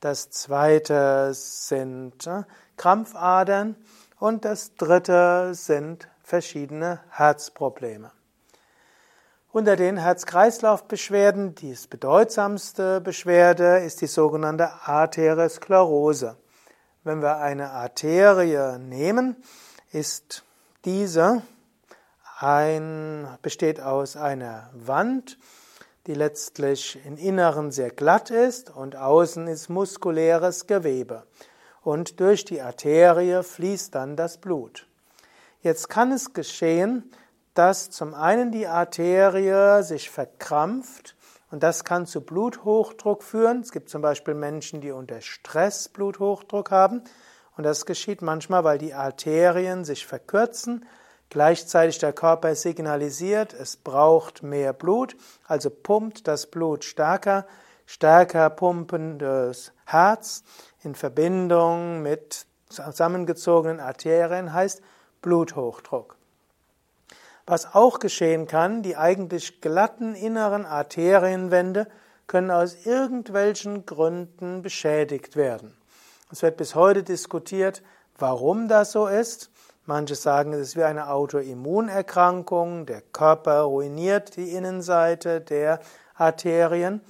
Das 0.00 0.30
zweite 0.30 1.32
sind 1.34 2.26
äh, 2.26 2.42
Krampfadern. 2.76 3.76
Und 4.18 4.44
das 4.44 4.74
dritte 4.74 5.54
sind 5.54 6.08
verschiedene 6.22 7.00
Herzprobleme. 7.10 8.10
Unter 9.52 9.76
den 9.76 9.96
Herz-Kreislauf-Beschwerden, 9.96 11.54
die 11.54 11.76
bedeutsamste 11.88 13.00
Beschwerde 13.00 13.78
ist 13.78 14.00
die 14.00 14.06
sogenannte 14.06 14.70
Arteriosklerose. 14.84 16.36
Wenn 17.04 17.22
wir 17.22 17.38
eine 17.38 17.70
Arterie 17.70 18.78
nehmen, 18.78 19.36
ist 19.92 20.44
diese 20.84 21.42
ein, 22.38 23.26
besteht 23.40 23.80
aus 23.80 24.16
einer 24.16 24.70
Wand, 24.74 25.38
die 26.06 26.14
letztlich 26.14 26.98
im 27.04 27.16
Inneren 27.16 27.70
sehr 27.70 27.90
glatt 27.90 28.30
ist 28.30 28.70
und 28.70 28.96
außen 28.96 29.46
ist 29.46 29.68
muskuläres 29.68 30.66
Gewebe. 30.66 31.24
Und 31.88 32.20
durch 32.20 32.44
die 32.44 32.60
Arterie 32.60 33.42
fließt 33.42 33.94
dann 33.94 34.14
das 34.14 34.36
Blut. 34.36 34.86
Jetzt 35.62 35.88
kann 35.88 36.12
es 36.12 36.34
geschehen, 36.34 37.10
dass 37.54 37.88
zum 37.88 38.12
einen 38.12 38.52
die 38.52 38.66
Arterie 38.66 39.82
sich 39.82 40.10
verkrampft 40.10 41.16
und 41.50 41.62
das 41.62 41.84
kann 41.84 42.04
zu 42.04 42.20
Bluthochdruck 42.20 43.22
führen. 43.22 43.60
Es 43.60 43.72
gibt 43.72 43.88
zum 43.88 44.02
Beispiel 44.02 44.34
Menschen, 44.34 44.82
die 44.82 44.90
unter 44.90 45.22
Stress 45.22 45.88
Bluthochdruck 45.88 46.70
haben 46.70 47.04
und 47.56 47.64
das 47.64 47.86
geschieht 47.86 48.20
manchmal, 48.20 48.64
weil 48.64 48.76
die 48.76 48.92
Arterien 48.92 49.86
sich 49.86 50.06
verkürzen 50.06 50.84
Gleichzeitig 51.30 51.98
der 51.98 52.12
Körper 52.12 52.54
signalisiert, 52.54 53.54
es 53.54 53.76
braucht 53.78 54.42
mehr 54.42 54.74
Blut, 54.74 55.16
also 55.46 55.70
pumpt 55.70 56.28
das 56.28 56.50
Blut 56.50 56.84
stärker, 56.84 57.46
stärker 57.86 58.50
pumpendes 58.50 59.72
Herz 59.86 60.42
in 60.82 60.94
Verbindung 60.94 62.02
mit 62.02 62.46
zusammengezogenen 62.68 63.80
Arterien 63.80 64.52
heißt 64.52 64.82
Bluthochdruck. 65.22 66.16
Was 67.46 67.74
auch 67.74 67.98
geschehen 67.98 68.46
kann, 68.46 68.82
die 68.82 68.96
eigentlich 68.96 69.60
glatten 69.60 70.14
inneren 70.14 70.66
Arterienwände 70.66 71.88
können 72.26 72.50
aus 72.50 72.84
irgendwelchen 72.84 73.86
Gründen 73.86 74.60
beschädigt 74.60 75.34
werden. 75.34 75.74
Es 76.30 76.42
wird 76.42 76.58
bis 76.58 76.74
heute 76.74 77.02
diskutiert, 77.02 77.82
warum 78.18 78.68
das 78.68 78.92
so 78.92 79.06
ist. 79.06 79.50
Manche 79.86 80.14
sagen, 80.14 80.52
es 80.52 80.60
ist 80.60 80.76
wie 80.76 80.84
eine 80.84 81.08
Autoimmunerkrankung, 81.08 82.84
der 82.84 83.00
Körper 83.00 83.62
ruiniert 83.62 84.36
die 84.36 84.50
Innenseite 84.50 85.40
der 85.40 85.80
Arterien. 86.14 87.00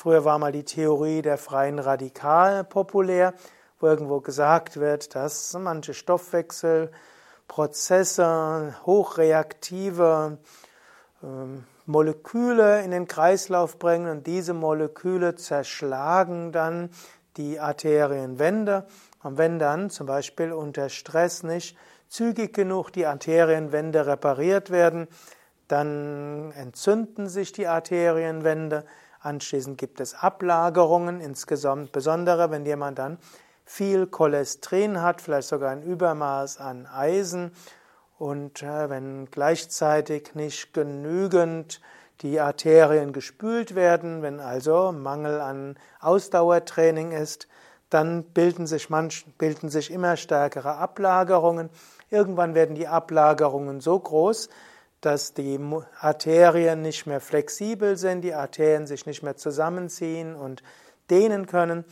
Früher 0.00 0.24
war 0.24 0.38
mal 0.38 0.52
die 0.52 0.62
Theorie 0.62 1.22
der 1.22 1.38
freien 1.38 1.80
Radikale 1.80 2.62
populär, 2.62 3.34
wo 3.80 3.88
irgendwo 3.88 4.20
gesagt 4.20 4.78
wird, 4.78 5.16
dass 5.16 5.54
manche 5.54 5.92
Stoffwechselprozesse, 5.92 8.76
hochreaktive 8.86 10.38
ähm, 11.20 11.64
Moleküle 11.86 12.82
in 12.82 12.92
den 12.92 13.08
Kreislauf 13.08 13.80
bringen 13.80 14.08
und 14.08 14.28
diese 14.28 14.54
Moleküle 14.54 15.34
zerschlagen 15.34 16.52
dann 16.52 16.90
die 17.36 17.58
Arterienwände. 17.58 18.86
Und 19.24 19.36
wenn 19.36 19.58
dann 19.58 19.90
zum 19.90 20.06
Beispiel 20.06 20.52
unter 20.52 20.90
Stress 20.90 21.42
nicht 21.42 21.76
zügig 22.06 22.54
genug 22.54 22.92
die 22.92 23.06
Arterienwände 23.06 24.06
repariert 24.06 24.70
werden, 24.70 25.08
dann 25.66 26.52
entzünden 26.52 27.28
sich 27.28 27.50
die 27.50 27.66
Arterienwände, 27.66 28.84
anschließend 29.20 29.78
gibt 29.78 30.00
es 30.00 30.14
Ablagerungen, 30.14 31.20
insgesamt 31.20 31.92
besondere, 31.92 32.50
wenn 32.50 32.64
jemand 32.64 32.98
dann 32.98 33.18
viel 33.64 34.06
Cholesterin 34.06 35.02
hat, 35.02 35.20
vielleicht 35.20 35.48
sogar 35.48 35.70
ein 35.70 35.82
Übermaß 35.82 36.58
an 36.58 36.86
Eisen 36.86 37.52
und 38.18 38.62
äh, 38.62 38.90
wenn 38.90 39.30
gleichzeitig 39.30 40.34
nicht 40.34 40.72
genügend 40.74 41.80
die 42.22 42.40
Arterien 42.40 43.12
gespült 43.12 43.74
werden, 43.74 44.22
wenn 44.22 44.40
also 44.40 44.92
Mangel 44.92 45.40
an 45.40 45.76
Ausdauertraining 46.00 47.12
ist, 47.12 47.46
dann 47.90 48.24
bilden 48.24 48.66
sich, 48.66 48.90
manch, 48.90 49.24
bilden 49.38 49.68
sich 49.68 49.90
immer 49.90 50.16
stärkere 50.16 50.76
Ablagerungen. 50.76 51.70
Irgendwann 52.10 52.54
werden 52.54 52.74
die 52.74 52.88
Ablagerungen 52.88 53.80
so 53.80 53.98
groß, 53.98 54.48
dass 55.00 55.34
die 55.34 55.60
Arterien 56.00 56.82
nicht 56.82 57.06
mehr 57.06 57.20
flexibel 57.20 57.96
sind, 57.96 58.22
die 58.22 58.34
Arterien 58.34 58.86
sich 58.86 59.06
nicht 59.06 59.22
mehr 59.22 59.36
zusammenziehen 59.36 60.34
und 60.34 60.62
dehnen 61.10 61.46
können. 61.46 61.84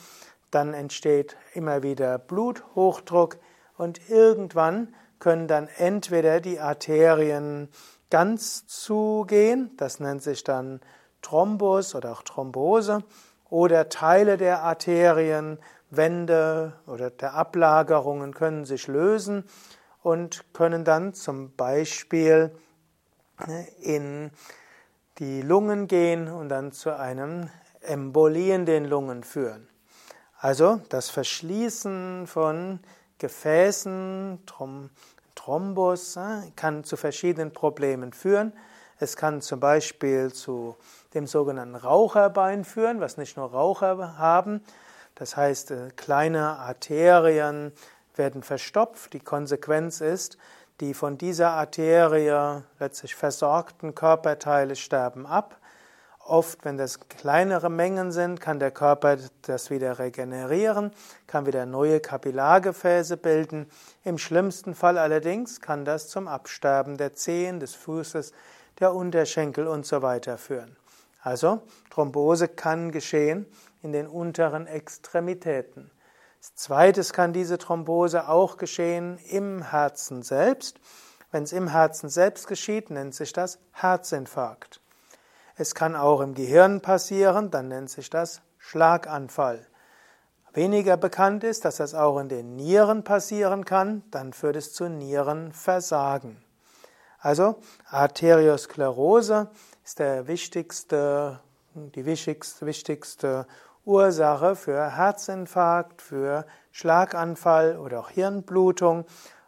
Dann 0.50 0.74
entsteht 0.74 1.36
immer 1.54 1.82
wieder 1.82 2.18
Bluthochdruck 2.18 3.38
und 3.76 4.10
irgendwann 4.10 4.94
können 5.18 5.48
dann 5.48 5.68
entweder 5.76 6.40
die 6.40 6.60
Arterien 6.60 7.68
ganz 8.10 8.66
zugehen, 8.66 9.70
das 9.76 10.00
nennt 10.00 10.22
sich 10.22 10.44
dann 10.44 10.80
Thrombus 11.22 11.94
oder 11.94 12.12
auch 12.12 12.22
Thrombose, 12.22 13.02
oder 13.48 13.88
Teile 13.88 14.36
der 14.36 14.62
Arterienwände 14.62 16.74
oder 16.86 17.10
der 17.10 17.34
Ablagerungen 17.34 18.34
können 18.34 18.64
sich 18.64 18.88
lösen 18.88 19.44
und 20.02 20.44
können 20.52 20.84
dann 20.84 21.14
zum 21.14 21.54
Beispiel 21.54 22.50
in 23.80 24.30
die 25.18 25.42
Lungen 25.42 25.86
gehen 25.86 26.28
und 26.28 26.48
dann 26.48 26.72
zu 26.72 26.96
einem 26.96 27.50
Embolie 27.80 28.54
in 28.54 28.66
den 28.66 28.84
Lungen 28.84 29.24
führen. 29.24 29.68
Also 30.38 30.80
das 30.88 31.10
Verschließen 31.10 32.26
von 32.26 32.80
Gefäßen, 33.18 34.40
Thrombus 35.34 36.16
ne, 36.16 36.52
kann 36.56 36.84
zu 36.84 36.96
verschiedenen 36.96 37.52
Problemen 37.52 38.12
führen. 38.12 38.52
Es 38.98 39.16
kann 39.16 39.40
zum 39.40 39.60
Beispiel 39.60 40.32
zu 40.32 40.76
dem 41.14 41.26
sogenannten 41.26 41.74
Raucherbein 41.74 42.64
führen, 42.64 43.00
was 43.00 43.16
nicht 43.16 43.36
nur 43.36 43.50
Raucher 43.50 44.18
haben. 44.18 44.62
Das 45.14 45.36
heißt, 45.36 45.70
äh, 45.70 45.90
kleine 45.96 46.58
Arterien 46.58 47.72
werden 48.16 48.42
verstopft. 48.42 49.12
Die 49.12 49.20
Konsequenz 49.20 50.00
ist, 50.00 50.36
die 50.80 50.94
von 50.94 51.18
dieser 51.18 51.50
Arterie 51.50 52.62
letztlich 52.78 53.14
versorgten 53.14 53.94
Körperteile 53.94 54.76
sterben 54.76 55.26
ab. 55.26 55.58
Oft, 56.28 56.64
wenn 56.64 56.76
das 56.76 57.08
kleinere 57.08 57.70
Mengen 57.70 58.10
sind, 58.10 58.40
kann 58.40 58.58
der 58.58 58.72
Körper 58.72 59.16
das 59.42 59.70
wieder 59.70 60.00
regenerieren, 60.00 60.90
kann 61.28 61.46
wieder 61.46 61.66
neue 61.66 62.00
Kapillargefäße 62.00 63.16
bilden. 63.16 63.70
Im 64.02 64.18
schlimmsten 64.18 64.74
Fall 64.74 64.98
allerdings 64.98 65.60
kann 65.60 65.84
das 65.84 66.08
zum 66.08 66.26
Absterben 66.26 66.96
der 66.96 67.14
Zehen, 67.14 67.60
des 67.60 67.74
Fußes, 67.76 68.32
der 68.80 68.92
Unterschenkel 68.92 69.68
und 69.68 69.86
so 69.86 70.02
weiter 70.02 70.36
führen. 70.36 70.76
Also 71.22 71.62
Thrombose 71.90 72.48
kann 72.48 72.90
geschehen 72.90 73.46
in 73.82 73.92
den 73.92 74.08
unteren 74.08 74.66
Extremitäten. 74.66 75.90
Zweites 76.54 77.12
kann 77.12 77.32
diese 77.32 77.58
Thrombose 77.58 78.28
auch 78.28 78.56
geschehen 78.56 79.18
im 79.30 79.62
Herzen 79.62 80.22
selbst. 80.22 80.78
Wenn 81.30 81.42
es 81.42 81.52
im 81.52 81.68
Herzen 81.68 82.08
selbst 82.08 82.46
geschieht, 82.46 82.90
nennt 82.90 83.14
sich 83.14 83.32
das 83.32 83.58
Herzinfarkt. 83.72 84.80
Es 85.56 85.74
kann 85.74 85.96
auch 85.96 86.20
im 86.20 86.34
Gehirn 86.34 86.80
passieren, 86.80 87.50
dann 87.50 87.68
nennt 87.68 87.90
sich 87.90 88.10
das 88.10 88.42
Schlaganfall. 88.58 89.66
Weniger 90.52 90.96
bekannt 90.96 91.44
ist, 91.44 91.64
dass 91.64 91.76
das 91.76 91.94
auch 91.94 92.18
in 92.18 92.28
den 92.28 92.56
Nieren 92.56 93.04
passieren 93.04 93.64
kann, 93.64 94.02
dann 94.10 94.32
führt 94.32 94.56
es 94.56 94.72
zu 94.72 94.88
Nierenversagen. 94.88 96.42
Also 97.18 97.56
Arteriosklerose 97.90 99.50
ist 99.84 99.98
der 99.98 100.26
wichtigste, 100.26 101.40
die 101.74 102.06
wichtigste, 102.06 102.64
wichtigste 102.64 103.46
Ursache 103.86 104.56
für 104.56 104.96
Herzinfarkt, 104.96 106.02
für 106.02 106.44
Schlaganfall 106.72 107.78
oder 107.78 108.00
auch 108.00 108.10
Hirnblutung 108.10 109.04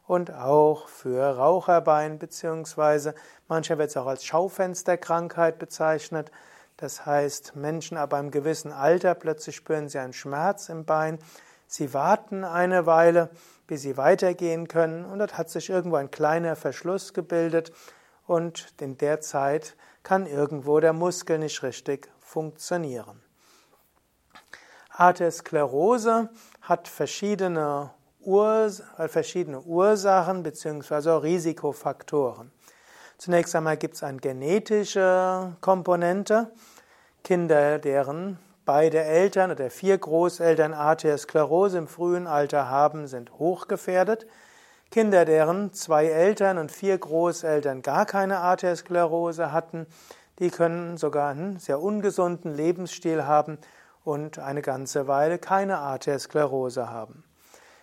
und 0.07 0.33
auch 0.33 0.87
für 0.87 1.37
Raucherbein, 1.37 2.21
beziehungsweise 2.21 3.16
mancher 3.49 3.78
wird 3.78 3.90
es 3.90 3.97
auch 3.97 4.07
als 4.07 4.25
Schaufensterkrankheit 4.25 5.59
bezeichnet. 5.59 6.30
Das 6.76 7.04
heißt, 7.04 7.57
Menschen 7.57 7.99
ab 7.99 8.14
einem 8.14 8.30
gewissen 8.30 8.71
Alter 8.71 9.16
plötzlich 9.16 9.57
spüren 9.57 9.88
sie 9.88 9.99
einen 9.99 10.12
Schmerz 10.12 10.68
im 10.68 10.85
Bein. 10.85 11.18
Sie 11.66 11.92
warten 11.92 12.45
eine 12.45 12.87
Weile, 12.87 13.30
bis 13.66 13.83
sie 13.83 13.97
weitergehen 13.97 14.68
können 14.68 15.04
und 15.04 15.18
dort 15.18 15.37
hat 15.37 15.50
sich 15.50 15.68
irgendwo 15.68 15.97
ein 15.97 16.12
kleiner 16.12 16.54
Verschluss 16.54 17.12
gebildet 17.12 17.73
und 18.28 18.73
in 18.80 18.97
der 18.99 19.21
Zeit 19.21 19.76
kann 20.04 20.26
irgendwo 20.26 20.78
der 20.78 20.92
Muskel 20.92 21.38
nicht 21.40 21.64
richtig 21.64 22.09
funktionieren. 22.21 23.27
Arteriosklerose 24.98 26.28
hat 26.60 26.88
verschiedene, 26.88 27.90
Urs 28.20 28.82
verschiedene 29.06 29.60
Ursachen 29.60 30.42
bzw. 30.42 31.10
Risikofaktoren. 31.22 32.50
Zunächst 33.16 33.54
einmal 33.54 33.76
gibt 33.76 33.94
es 33.94 34.02
eine 34.02 34.18
genetische 34.18 35.52
Komponente. 35.60 36.50
Kinder, 37.22 37.78
deren 37.78 38.40
beide 38.64 39.00
Eltern 39.04 39.52
oder 39.52 39.70
vier 39.70 39.96
Großeltern 39.98 40.74
Arteriosklerose 40.74 41.78
im 41.78 41.86
frühen 41.86 42.26
Alter 42.26 42.68
haben, 42.68 43.06
sind 43.06 43.38
hochgefährdet. 43.38 44.26
Kinder, 44.90 45.24
deren 45.24 45.72
zwei 45.74 46.06
Eltern 46.06 46.58
und 46.58 46.72
vier 46.72 46.98
Großeltern 46.98 47.82
gar 47.82 48.04
keine 48.04 48.38
Arteriosklerose 48.38 49.52
hatten, 49.52 49.86
die 50.40 50.50
können 50.50 50.96
sogar 50.96 51.30
einen 51.30 51.60
sehr 51.60 51.80
ungesunden 51.80 52.52
Lebensstil 52.52 53.26
haben 53.26 53.58
und 54.08 54.38
eine 54.38 54.62
ganze 54.62 55.06
Weile 55.06 55.38
keine 55.38 55.80
Arteriosklerose 55.80 56.88
haben. 56.88 57.24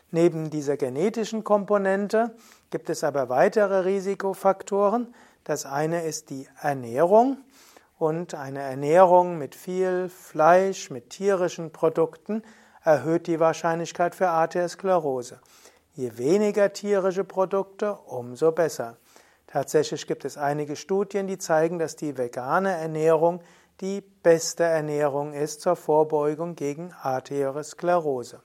Neben 0.10 0.50
dieser 0.50 0.76
genetischen 0.76 1.44
Komponente 1.44 2.36
gibt 2.72 2.90
es 2.90 3.04
aber 3.04 3.30
weitere 3.30 3.82
Risikofaktoren. 3.82 5.14
Das 5.44 5.68
eine 5.68 6.04
ist 6.04 6.32
die 6.32 6.48
Ernährung 6.60 7.38
und 8.00 8.34
eine 8.34 8.62
Ernährung 8.62 9.38
mit 9.38 9.54
viel 9.54 10.10
Fleisch, 10.10 10.90
mit 10.90 11.12
tierischen 11.12 11.72
Produkten 11.72 12.42
erhöht 12.84 13.28
die 13.28 13.40
Wahrscheinlichkeit 13.40 14.16
für 14.16 14.30
Arteriosklerose. 14.30 15.40
Je 15.94 16.18
weniger 16.18 16.74
tierische 16.74 17.24
Produkte, 17.24 17.94
umso 18.08 18.52
besser. 18.52 18.98
Tatsächlich 19.46 20.08
gibt 20.08 20.26
es 20.26 20.40
einige 20.40 20.76
Studien, 20.76 21.28
die 21.28 21.38
zeigen, 21.38 21.78
dass 21.78 21.96
die 21.96 22.18
vegane 22.18 22.72
Ernährung 22.72 23.42
die 23.82 24.02
beste 24.02 24.64
Ernährung 24.64 25.34
ist 25.34 25.62
zur 25.62 25.76
Vorbeugung 25.76 26.56
gegen 26.56 26.94
Arteriosklerose. 26.94 28.42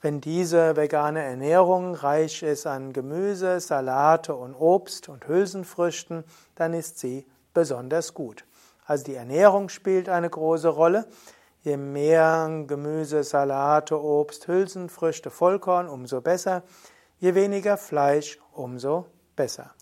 Wenn 0.00 0.20
diese 0.20 0.76
vegane 0.76 1.22
Ernährung 1.22 1.94
reich 1.94 2.42
ist 2.42 2.66
an 2.66 2.92
Gemüse, 2.92 3.58
Salate 3.58 4.34
und 4.34 4.54
Obst 4.54 5.08
und 5.08 5.26
Hülsenfrüchten, 5.26 6.22
dann 6.54 6.74
ist 6.74 6.98
sie 6.98 7.26
besonders 7.54 8.14
gut. 8.14 8.44
Also 8.84 9.04
die 9.04 9.14
Ernährung 9.14 9.68
spielt 9.68 10.08
eine 10.08 10.30
große 10.30 10.68
Rolle. 10.68 11.06
Je 11.62 11.76
mehr 11.76 12.48
Gemüse, 12.68 13.24
Salate, 13.24 14.00
Obst, 14.00 14.46
Hülsenfrüchte, 14.46 15.30
Vollkorn, 15.30 15.88
umso 15.88 16.20
besser. 16.20 16.62
Je 17.18 17.34
weniger 17.34 17.76
Fleisch, 17.76 18.38
umso 18.52 19.06
besser. 19.34 19.75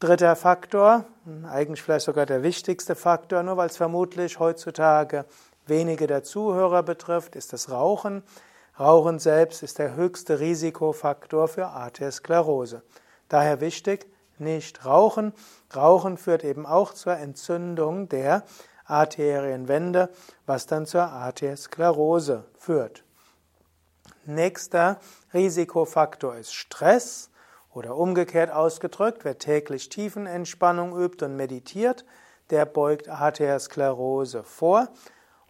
Dritter 0.00 0.34
Faktor, 0.34 1.04
eigentlich 1.46 1.82
vielleicht 1.82 2.06
sogar 2.06 2.24
der 2.24 2.42
wichtigste 2.42 2.94
Faktor, 2.94 3.42
nur 3.42 3.58
weil 3.58 3.68
es 3.68 3.76
vermutlich 3.76 4.38
heutzutage 4.38 5.26
wenige 5.66 6.06
der 6.06 6.22
Zuhörer 6.22 6.82
betrifft, 6.82 7.36
ist 7.36 7.52
das 7.52 7.70
Rauchen. 7.70 8.22
Rauchen 8.78 9.18
selbst 9.18 9.62
ist 9.62 9.78
der 9.78 9.96
höchste 9.96 10.40
Risikofaktor 10.40 11.48
für 11.48 11.66
Arteriosklerose. 11.66 12.82
Daher 13.28 13.60
wichtig, 13.60 14.06
nicht 14.38 14.86
rauchen. 14.86 15.34
Rauchen 15.76 16.16
führt 16.16 16.44
eben 16.44 16.64
auch 16.64 16.94
zur 16.94 17.18
Entzündung 17.18 18.08
der 18.08 18.44
Arterienwände, 18.86 20.08
was 20.46 20.64
dann 20.64 20.86
zur 20.86 21.02
Arteriosklerose 21.02 22.44
führt. 22.56 23.04
Nächster 24.24 24.98
Risikofaktor 25.34 26.36
ist 26.36 26.54
Stress. 26.54 27.29
Oder 27.72 27.96
umgekehrt 27.96 28.50
ausgedrückt, 28.50 29.24
wer 29.24 29.38
täglich 29.38 29.88
Tiefenentspannung 29.88 30.98
übt 30.98 31.24
und 31.24 31.36
meditiert, 31.36 32.04
der 32.50 32.66
beugt 32.66 33.08
Arteriosklerose 33.08 34.42
vor. 34.42 34.88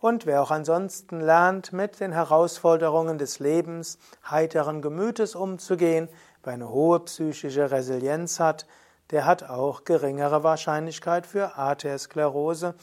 Und 0.00 0.26
wer 0.26 0.42
auch 0.42 0.50
ansonsten 0.50 1.20
lernt, 1.20 1.72
mit 1.72 2.00
den 2.00 2.12
Herausforderungen 2.12 3.18
des 3.18 3.38
Lebens 3.38 3.98
heiteren 4.30 4.82
Gemütes 4.82 5.34
umzugehen, 5.34 6.08
wer 6.42 6.54
eine 6.54 6.70
hohe 6.70 7.00
psychische 7.00 7.70
Resilienz 7.70 8.40
hat, 8.40 8.66
der 9.10 9.26
hat 9.26 9.42
auch 9.42 9.84
geringere 9.84 10.42
Wahrscheinlichkeit 10.42 11.26
für 11.26 11.56
Arteriosklerose 11.56 12.74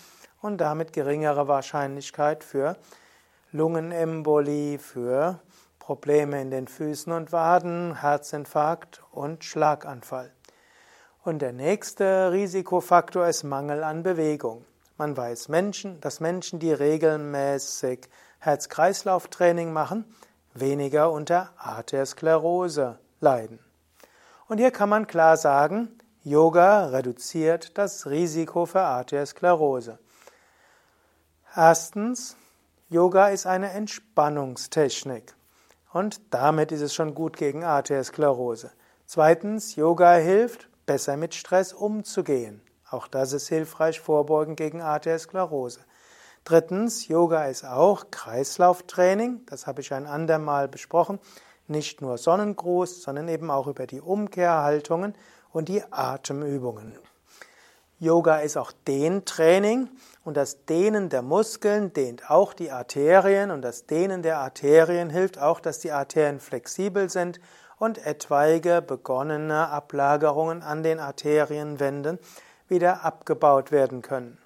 und 0.41 0.57
damit 0.59 0.93
geringere 0.93 1.47
Wahrscheinlichkeit 1.47 2.43
für 2.43 2.75
Lungenembolie, 3.51 4.77
für 4.77 5.39
Probleme 5.87 6.41
in 6.41 6.51
den 6.51 6.67
Füßen 6.67 7.13
und 7.13 7.31
Waden, 7.31 8.01
Herzinfarkt 8.01 9.01
und 9.09 9.45
Schlaganfall. 9.45 10.33
Und 11.23 11.41
der 11.41 11.53
nächste 11.53 12.33
Risikofaktor 12.33 13.25
ist 13.25 13.43
Mangel 13.43 13.85
an 13.85 14.03
Bewegung. 14.03 14.65
Man 14.97 15.15
weiß 15.15 15.47
Menschen, 15.47 16.01
dass 16.01 16.19
Menschen, 16.19 16.59
die 16.59 16.73
regelmäßig 16.73 18.09
Herz-Kreislauf-Training 18.39 19.71
machen, 19.71 20.03
weniger 20.53 21.09
unter 21.09 21.53
Arteriosklerose 21.55 22.99
leiden. 23.21 23.59
Und 24.49 24.57
hier 24.57 24.71
kann 24.71 24.89
man 24.89 25.07
klar 25.07 25.37
sagen, 25.37 25.97
Yoga 26.21 26.87
reduziert 26.87 27.77
das 27.77 28.07
Risiko 28.07 28.65
für 28.65 28.81
Arteriosklerose. 28.81 29.99
Erstens, 31.55 32.35
Yoga 32.89 33.29
ist 33.29 33.47
eine 33.47 33.71
Entspannungstechnik. 33.71 35.36
Und 35.97 36.21
damit 36.29 36.71
ist 36.71 36.81
es 36.81 36.93
schon 36.93 37.15
gut 37.15 37.37
gegen 37.37 37.63
Arteriosklerose. 37.63 38.69
Zweitens, 39.07 39.75
Yoga 39.75 40.13
hilft, 40.13 40.69
besser 40.85 41.17
mit 41.17 41.33
Stress 41.33 41.73
umzugehen. 41.73 42.61
Auch 42.91 43.07
das 43.07 43.33
ist 43.33 43.47
hilfreich 43.47 43.99
vorbeugen 43.99 44.55
gegen 44.55 44.79
Arteriosklerose. 44.79 45.79
Drittens, 46.43 47.07
Yoga 47.07 47.45
ist 47.45 47.65
auch 47.65 48.11
Kreislauftraining. 48.11 49.41
Das 49.47 49.65
habe 49.65 49.81
ich 49.81 49.91
ein 49.91 50.05
andermal 50.05 50.67
besprochen. 50.67 51.17
Nicht 51.65 51.99
nur 51.99 52.19
Sonnengruß, 52.19 53.01
sondern 53.01 53.27
eben 53.27 53.49
auch 53.49 53.65
über 53.65 53.87
die 53.87 53.99
Umkehrhaltungen 53.99 55.15
und 55.51 55.67
die 55.67 55.81
Atemübungen. 55.89 56.93
Yoga 57.99 58.37
ist 58.37 58.57
auch 58.57 58.71
Dehntraining 58.87 59.89
und 60.23 60.37
das 60.37 60.65
Dehnen 60.65 61.09
der 61.09 61.23
Muskeln 61.23 61.93
dehnt 61.93 62.29
auch 62.29 62.53
die 62.53 62.69
Arterien 62.69 63.49
und 63.49 63.63
das 63.63 63.87
Dehnen 63.87 64.21
der 64.21 64.37
Arterien 64.37 65.09
hilft 65.09 65.39
auch, 65.39 65.59
dass 65.59 65.79
die 65.79 65.91
Arterien 65.91 66.39
flexibel 66.39 67.09
sind 67.09 67.39
und 67.79 68.05
etwaige 68.05 68.83
begonnene 68.83 69.69
Ablagerungen 69.69 70.61
an 70.61 70.83
den 70.83 70.99
Arterienwänden 70.99 72.19
wieder 72.67 73.03
abgebaut 73.03 73.71
werden 73.71 74.03
können. 74.03 74.37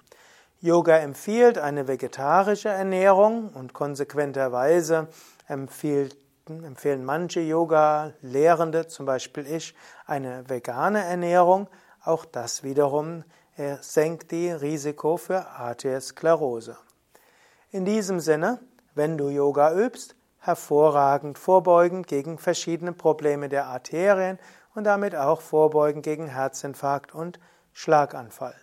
Yoga 0.60 0.96
empfiehlt 0.98 1.58
eine 1.58 1.88
vegetarische 1.88 2.70
Ernährung 2.70 3.50
und 3.50 3.74
konsequenterweise 3.74 5.08
empfiehlt, 5.46 6.16
empfehlen 6.46 7.04
manche 7.04 7.40
Yoga-Lehrende, 7.40 8.86
zum 8.86 9.04
Beispiel 9.04 9.46
ich, 9.46 9.74
eine 10.06 10.48
vegane 10.48 11.04
Ernährung. 11.04 11.68
Auch 12.04 12.24
das 12.24 12.62
wiederum 12.62 13.24
er 13.56 13.82
senkt 13.82 14.30
die 14.30 14.50
Risiko 14.50 15.16
für 15.16 15.46
Arteriosklerose. 15.46 16.78
In 17.70 17.84
diesem 17.84 18.20
Sinne, 18.20 18.60
wenn 18.94 19.18
du 19.18 19.28
Yoga 19.28 19.74
übst, 19.74 20.16
hervorragend 20.38 21.38
vorbeugend 21.38 22.06
gegen 22.06 22.38
verschiedene 22.38 22.92
Probleme 22.92 23.48
der 23.48 23.66
Arterien 23.66 24.38
und 24.74 24.84
damit 24.84 25.14
auch 25.14 25.40
vorbeugend 25.40 26.02
gegen 26.02 26.28
Herzinfarkt 26.28 27.14
und 27.14 27.38
Schlaganfall. 27.72 28.54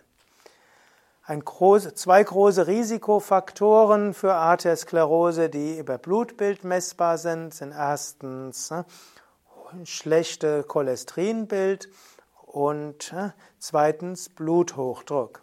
Groß, 1.26 1.94
zwei 1.94 2.24
große 2.24 2.66
Risikofaktoren 2.66 4.14
für 4.14 4.34
Arteriosklerose, 4.34 5.48
die 5.48 5.78
über 5.78 5.96
Blutbild 5.96 6.64
messbar 6.64 7.18
sind, 7.18 7.54
sind 7.54 7.70
erstens 7.70 8.70
ne, 8.72 8.84
schlechte 9.84 10.64
Cholesterinbild 10.64 11.88
und 12.50 13.12
äh, 13.12 13.30
zweitens 13.58 14.28
Bluthochdruck. 14.28 15.42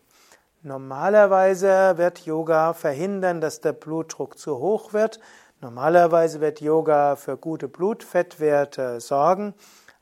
Normalerweise 0.62 1.98
wird 1.98 2.26
Yoga 2.26 2.74
verhindern, 2.74 3.42
dass 3.42 3.62
der 3.62 3.74
Blutdruck 3.74 4.38
zu 4.38 4.58
hoch 4.58 4.92
wird. 4.92 5.20
Normalerweise 5.62 6.42
wird 6.42 6.62
Yoga 6.62 7.16
für 7.16 7.38
gute 7.38 7.68
Blutfettwerte 7.68 9.00
sorgen. 9.00 9.54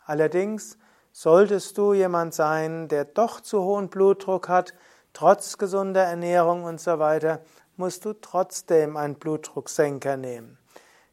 Allerdings 0.06 0.78
solltest 1.12 1.78
du 1.78 1.94
jemand 1.94 2.34
sein, 2.34 2.88
der 2.88 3.06
doch 3.06 3.42
zu 3.42 3.64
hohen 3.64 3.90
Blutdruck 3.90 4.50
hat, 4.50 4.74
trotz 5.14 5.58
gesunder 5.58 6.04
Ernährung 6.04 6.64
und 6.64 6.82
so 6.82 7.00
weiter, 7.00 7.42
musst 7.78 8.06
du 8.06 8.14
trotzdem 8.14 8.98
einen 8.98 9.16
Blutdrucksenker 9.16 10.18
nehmen. 10.18 10.58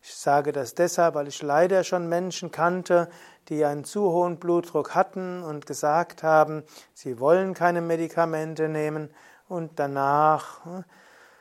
Ich 0.05 0.17
sage 0.17 0.51
das 0.51 0.75
deshalb, 0.75 1.15
weil 1.15 1.29
ich 1.29 1.43
leider 1.43 1.85
schon 1.85 2.09
Menschen 2.09 2.51
kannte, 2.51 3.09
die 3.49 3.65
einen 3.65 3.85
zu 3.85 4.11
hohen 4.11 4.39
Blutdruck 4.39 4.95
hatten 4.95 5.43
und 5.43 5.67
gesagt 5.67 6.23
haben, 6.23 6.63
sie 6.95 7.19
wollen 7.19 7.55
keine 7.55 7.81
Medikamente 7.81 8.69
nehmen 8.69 9.11
und 9.49 9.73
danach 9.77 10.65
hm, 10.65 10.85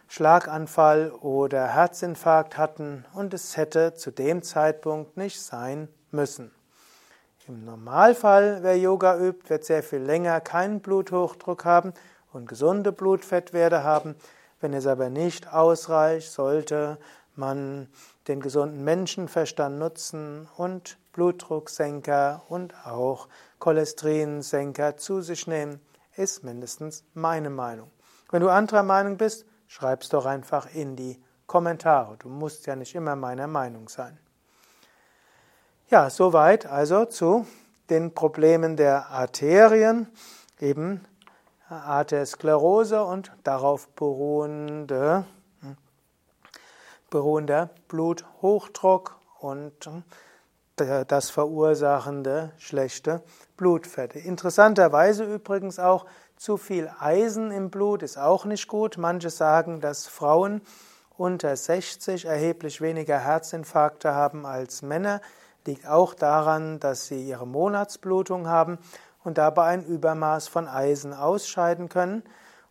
Schlaganfall 0.07 1.11
oder 1.11 1.67
Herzinfarkt 1.67 2.57
hatten 2.57 3.05
und 3.13 3.33
es 3.33 3.55
hätte 3.55 3.93
zu 3.93 4.11
dem 4.11 4.43
Zeitpunkt 4.43 5.15
nicht 5.15 5.41
sein 5.41 5.87
müssen. 6.11 6.51
Im 7.47 7.65
Normalfall, 7.65 8.59
wer 8.61 8.77
Yoga 8.77 9.17
übt, 9.17 9.49
wird 9.49 9.63
sehr 9.63 9.81
viel 9.83 9.99
länger 9.99 10.41
keinen 10.41 10.81
Bluthochdruck 10.81 11.65
haben 11.65 11.93
und 12.33 12.47
gesunde 12.47 12.91
Blutfettwerte 12.91 13.83
haben. 13.83 14.15
Wenn 14.59 14.73
es 14.73 14.85
aber 14.85 15.09
nicht 15.09 15.51
ausreicht, 15.51 16.31
sollte 16.31 16.97
man 17.35 17.87
den 18.27 18.41
gesunden 18.41 18.83
Menschenverstand 18.83 19.79
nutzen 19.79 20.47
und 20.57 20.97
Blutdrucksenker 21.13 22.43
und 22.49 22.73
auch 22.85 23.27
Cholesterinsenker 23.59 24.97
zu 24.97 25.21
sich 25.21 25.47
nehmen, 25.47 25.81
ist 26.15 26.43
mindestens 26.43 27.03
meine 27.13 27.49
Meinung. 27.49 27.91
Wenn 28.31 28.41
du 28.41 28.49
anderer 28.49 28.83
Meinung 28.83 29.17
bist, 29.17 29.45
schreib's 29.67 30.09
doch 30.09 30.25
einfach 30.25 30.73
in 30.73 30.95
die 30.95 31.21
Kommentare. 31.47 32.17
Du 32.17 32.29
musst 32.29 32.65
ja 32.65 32.75
nicht 32.75 32.95
immer 32.95 33.15
meiner 33.15 33.47
Meinung 33.47 33.89
sein. 33.89 34.17
Ja, 35.89 36.09
soweit 36.09 36.65
also 36.65 37.05
zu 37.05 37.45
den 37.89 38.13
Problemen 38.13 38.77
der 38.77 39.09
Arterien, 39.09 40.07
eben 40.59 41.05
Arteriosklerose 41.67 43.03
und 43.03 43.31
darauf 43.43 43.89
beruhende, 43.89 45.25
beruhender 47.09 47.69
Bluthochdruck 47.89 49.17
und 49.39 49.89
das 50.75 51.29
verursachende 51.29 52.51
schlechte 52.57 53.21
Blutfette. 53.57 54.19
Interessanterweise 54.19 55.23
übrigens 55.23 55.79
auch 55.79 56.05
zu 56.37 56.57
viel 56.57 56.89
Eisen 56.99 57.51
im 57.51 57.69
Blut 57.69 58.01
ist 58.01 58.17
auch 58.17 58.45
nicht 58.45 58.67
gut. 58.67 58.97
Manche 58.97 59.29
sagen, 59.29 59.79
dass 59.79 60.07
Frauen 60.07 60.61
unter 61.17 61.55
60 61.55 62.25
erheblich 62.25 62.81
weniger 62.81 63.19
Herzinfarkte 63.19 64.15
haben 64.15 64.45
als 64.45 64.81
Männer. 64.81 65.21
Liegt 65.65 65.87
auch 65.87 66.15
daran, 66.15 66.79
dass 66.79 67.05
sie 67.05 67.21
ihre 67.27 67.45
Monatsblutung 67.45 68.47
haben 68.47 68.79
und 69.23 69.37
dabei 69.37 69.65
ein 69.65 69.85
Übermaß 69.85 70.47
von 70.47 70.67
Eisen 70.67 71.13
ausscheiden 71.13 71.89
können. 71.89 72.23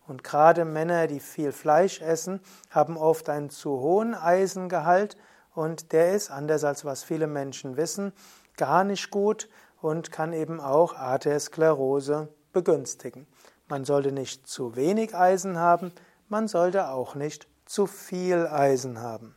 Und 0.05 0.25
gerade 0.25 0.65
Männer, 0.65 1.07
die 1.07 1.21
viel 1.21 1.53
Fleisch 1.53 2.01
essen, 2.01 2.41
haben 2.69 2.97
oft 2.97 3.29
einen 3.29 3.49
zu 3.49 3.79
hohen 3.79 4.13
Eisengehalt 4.13 5.15
und 5.53 5.91
der 5.91 6.13
ist, 6.13 6.31
anders 6.31 6.63
als 6.63 6.85
was 6.85 7.03
viele 7.03 7.27
Menschen 7.27 7.77
wissen, 7.77 8.13
gar 8.57 8.83
nicht 8.83 9.11
gut 9.11 9.49
und 9.81 10.11
kann 10.11 10.33
eben 10.33 10.59
auch 10.59 10.95
Arteriosklerose 10.95 12.29
begünstigen. 12.53 13.27
Man 13.67 13.85
sollte 13.85 14.11
nicht 14.11 14.47
zu 14.47 14.75
wenig 14.75 15.15
Eisen 15.15 15.57
haben, 15.57 15.91
man 16.27 16.47
sollte 16.47 16.89
auch 16.89 17.15
nicht 17.15 17.47
zu 17.65 17.87
viel 17.87 18.47
Eisen 18.47 19.01
haben. 19.01 19.35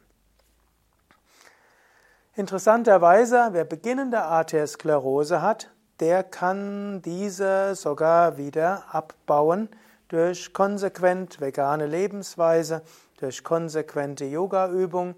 Interessanterweise, 2.37 3.51
wer 3.53 3.65
beginnende 3.65 4.23
Arteriosklerose 4.23 5.41
hat, 5.41 5.71
der 6.01 6.25
kann 6.25 7.01
diese 7.03 7.77
sogar 7.77 8.37
wieder 8.37 8.93
abbauen 8.93 9.69
durch 10.09 10.53
konsequent 10.53 11.41
vegane 11.41 11.87
Lebensweise, 11.87 12.83
durch 13.19 13.45
konsequente 13.45 14.25
Yogaübung, 14.25 15.15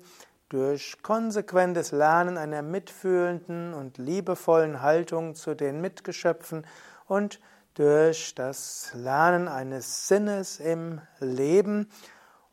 durch 0.49 1.03
konsequentes 1.03 1.91
Lernen 1.93 2.39
einer 2.39 2.63
mitfühlenden 2.63 3.75
und 3.75 3.99
liebevollen 3.99 4.81
Haltung 4.81 5.35
zu 5.35 5.55
den 5.55 5.81
Mitgeschöpfen 5.81 6.67
und 7.07 7.41
durch 7.75 8.35
das 8.35 8.93
Lernen 8.95 9.49
eines 9.49 10.09
Sinnes 10.09 10.61
im 10.61 11.01
Leben. 11.19 11.91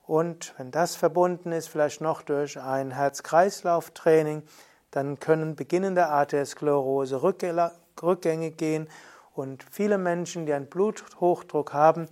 Und 0.06 0.54
wenn 0.58 0.72
das 0.72 0.96
verbunden 0.96 1.52
ist, 1.52 1.70
vielleicht 1.70 2.02
noch 2.02 2.24
durch 2.24 2.60
ein 2.60 2.92
Herz-Kreislauf-Training, 2.92 4.44
dann 4.92 5.20
können 5.20 5.56
beginnende 5.56 6.08
Arteriosklerose 6.08 7.22
rückgängig 7.24 8.58
gehen. 8.58 8.90
Und 9.34 9.64
viele 9.72 9.98
Menschen, 9.98 10.46
die 10.46 10.54
einen 10.54 10.68
Bluthochdruck 10.68 11.74
haben, 11.74 12.08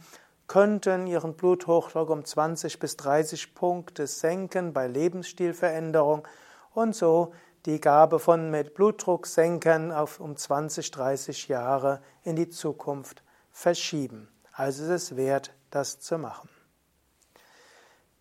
könnten 0.51 1.07
ihren 1.07 1.35
Bluthochdruck 1.35 2.09
um 2.09 2.25
20 2.25 2.77
bis 2.77 2.97
30 2.97 3.55
Punkte 3.55 4.05
senken 4.05 4.73
bei 4.73 4.85
Lebensstilveränderung 4.85 6.27
und 6.73 6.93
so 6.93 7.33
die 7.65 7.79
Gabe 7.79 8.19
von 8.19 8.51
mit 8.51 8.73
Blutdrucksenkern 8.73 9.93
auf 9.93 10.19
um 10.19 10.35
20, 10.35 10.91
30 10.91 11.47
Jahre 11.47 12.01
in 12.23 12.35
die 12.35 12.49
Zukunft 12.49 13.23
verschieben. 13.49 14.27
Also 14.51 14.83
ist 14.83 14.89
es 14.89 15.15
wert, 15.15 15.53
das 15.69 16.01
zu 16.01 16.17
machen. 16.17 16.49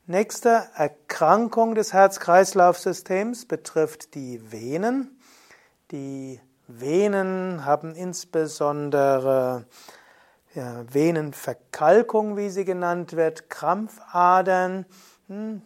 Nächste 0.07 0.69
Erkrankung 0.77 1.75
des 1.75 1.93
Herz-Kreislauf-Systems 1.93 3.47
betrifft 3.47 4.14
die 4.14 4.53
Venen. 4.53 5.21
Die 5.90 6.40
Venen 6.69 7.64
haben 7.64 7.97
insbesondere 7.97 9.66
Venenverkalkung, 10.55 12.37
wie 12.37 12.51
sie 12.51 12.65
genannt 12.65 13.15
wird, 13.15 13.51
Krampfadern. 13.51 14.85
Hm, 15.29 15.63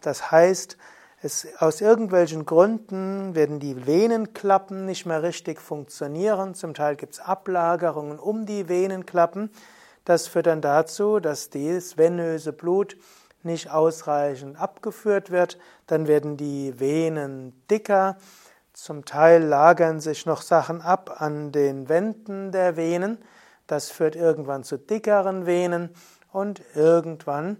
das 0.00 0.30
heißt, 0.30 0.76
es, 1.22 1.46
aus 1.58 1.80
irgendwelchen 1.80 2.44
Gründen 2.44 3.34
werden 3.34 3.58
die 3.58 3.86
Venenklappen 3.86 4.84
nicht 4.84 5.06
mehr 5.06 5.22
richtig 5.22 5.60
funktionieren. 5.60 6.54
Zum 6.54 6.74
Teil 6.74 6.96
gibt 6.96 7.14
es 7.14 7.20
Ablagerungen 7.20 8.18
um 8.18 8.44
die 8.44 8.68
Venenklappen. 8.68 9.50
Das 10.04 10.26
führt 10.26 10.46
dann 10.46 10.60
dazu, 10.60 11.20
dass 11.20 11.48
das 11.48 11.96
venöse 11.96 12.52
Blut 12.52 12.98
nicht 13.42 13.70
ausreichend 13.70 14.60
abgeführt 14.60 15.30
wird. 15.30 15.58
Dann 15.86 16.08
werden 16.08 16.36
die 16.36 16.78
Venen 16.78 17.64
dicker. 17.70 18.18
Zum 18.74 19.04
Teil 19.04 19.42
lagern 19.42 20.00
sich 20.00 20.26
noch 20.26 20.42
Sachen 20.42 20.82
ab 20.82 21.22
an 21.22 21.52
den 21.52 21.88
Wänden 21.88 22.52
der 22.52 22.76
Venen. 22.76 23.18
Das 23.66 23.90
führt 23.90 24.16
irgendwann 24.16 24.64
zu 24.64 24.76
dickeren 24.76 25.46
Venen 25.46 25.90
und 26.32 26.62
irgendwann 26.74 27.58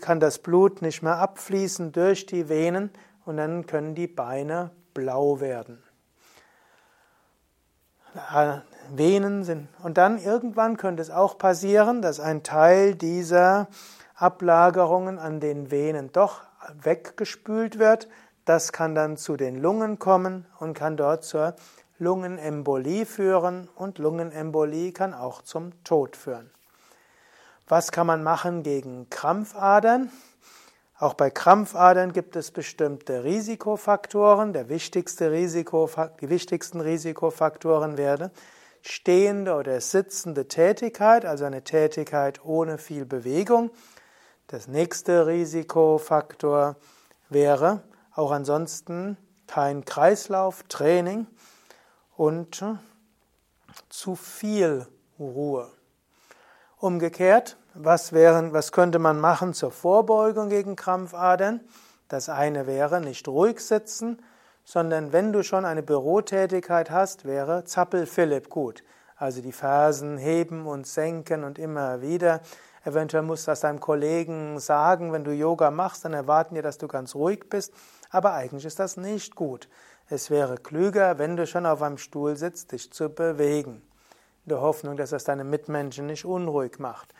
kann 0.00 0.20
das 0.20 0.38
Blut 0.38 0.82
nicht 0.82 1.02
mehr 1.02 1.16
abfließen 1.16 1.92
durch 1.92 2.26
die 2.26 2.48
Venen 2.48 2.90
und 3.24 3.36
dann 3.36 3.66
können 3.66 3.94
die 3.94 4.08
Beine 4.08 4.70
blau 4.94 5.40
werden. 5.40 5.82
Venen 8.90 9.44
sind. 9.44 9.68
Und 9.82 9.98
dann 9.98 10.18
irgendwann 10.18 10.76
könnte 10.76 11.02
es 11.02 11.10
auch 11.10 11.38
passieren, 11.38 12.02
dass 12.02 12.20
ein 12.20 12.42
Teil 12.42 12.94
dieser 12.94 13.68
Ablagerungen 14.14 15.18
an 15.18 15.40
den 15.40 15.70
Venen 15.70 16.10
doch 16.12 16.42
weggespült 16.82 17.78
wird. 17.78 18.08
Das 18.44 18.72
kann 18.72 18.94
dann 18.94 19.16
zu 19.16 19.36
den 19.36 19.56
Lungen 19.56 19.98
kommen 19.98 20.46
und 20.58 20.74
kann 20.74 20.96
dort 20.96 21.22
zur 21.22 21.54
Lungenembolie 21.98 23.06
führen 23.06 23.68
und 23.74 23.98
Lungenembolie 23.98 24.92
kann 24.92 25.14
auch 25.14 25.42
zum 25.42 25.72
Tod 25.84 26.16
führen. 26.16 26.50
Was 27.66 27.92
kann 27.92 28.06
man 28.06 28.22
machen 28.22 28.62
gegen 28.62 29.10
Krampfadern? 29.10 30.10
Auch 30.98 31.14
bei 31.14 31.30
Krampfadern 31.30 32.12
gibt 32.12 32.34
es 32.34 32.50
bestimmte 32.50 33.24
Risikofaktoren. 33.24 34.52
Der 34.52 34.68
wichtigste 34.68 35.30
Risikofak 35.30 36.18
die 36.18 36.28
wichtigsten 36.28 36.80
Risikofaktoren 36.80 37.98
werden 37.98 38.30
stehende 38.82 39.54
oder 39.54 39.80
sitzende 39.80 40.48
Tätigkeit, 40.48 41.24
also 41.24 41.44
eine 41.44 41.62
Tätigkeit 41.62 42.44
ohne 42.44 42.78
viel 42.78 43.04
Bewegung. 43.04 43.70
Das 44.46 44.66
nächste 44.66 45.26
Risikofaktor 45.26 46.76
wäre 47.28 47.82
auch 48.14 48.30
ansonsten 48.30 49.16
kein 49.46 49.84
Kreislauftraining 49.84 51.26
und 52.18 52.64
zu 53.88 54.16
viel 54.16 54.86
Ruhe. 55.18 55.70
Umgekehrt, 56.78 57.56
was, 57.74 58.12
wären, 58.12 58.52
was 58.52 58.72
könnte 58.72 58.98
man 58.98 59.20
machen 59.20 59.54
zur 59.54 59.70
Vorbeugung 59.70 60.48
gegen 60.48 60.76
Krampfadern? 60.76 61.60
Das 62.08 62.28
eine 62.28 62.66
wäre 62.66 63.00
nicht 63.00 63.28
ruhig 63.28 63.60
sitzen, 63.60 64.20
sondern 64.64 65.12
wenn 65.12 65.32
du 65.32 65.44
schon 65.44 65.64
eine 65.64 65.82
Bürotätigkeit 65.82 66.90
hast, 66.90 67.24
wäre 67.24 67.64
Zappel 67.64 68.04
Philipp 68.04 68.50
gut. 68.50 68.82
Also 69.16 69.40
die 69.40 69.52
Fersen 69.52 70.18
heben 70.18 70.66
und 70.66 70.86
senken 70.86 71.44
und 71.44 71.58
immer 71.58 72.02
wieder 72.02 72.40
Eventuell 72.88 73.22
musst 73.22 73.46
du 73.46 73.50
das 73.50 73.60
deinem 73.60 73.80
Kollegen 73.80 74.58
sagen, 74.60 75.12
wenn 75.12 75.22
du 75.22 75.32
Yoga 75.32 75.70
machst, 75.70 76.06
dann 76.06 76.14
erwarten 76.14 76.54
die, 76.54 76.62
dass 76.62 76.78
du 76.78 76.88
ganz 76.88 77.14
ruhig 77.14 77.50
bist. 77.50 77.74
Aber 78.10 78.32
eigentlich 78.32 78.64
ist 78.64 78.78
das 78.78 78.96
nicht 78.96 79.34
gut. 79.34 79.68
Es 80.10 80.30
wäre 80.30 80.56
klüger, 80.56 81.18
wenn 81.18 81.36
du 81.36 81.46
schon 81.46 81.66
auf 81.66 81.82
einem 81.82 81.98
Stuhl 81.98 82.36
sitzt, 82.36 82.72
dich 82.72 82.90
zu 82.90 83.10
bewegen. 83.10 83.82
In 84.44 84.48
der 84.48 84.62
Hoffnung, 84.62 84.96
dass 84.96 85.10
das 85.10 85.24
deine 85.24 85.44
Mitmenschen 85.44 86.06
nicht 86.06 86.24
unruhig 86.24 86.78
macht. 86.78 87.12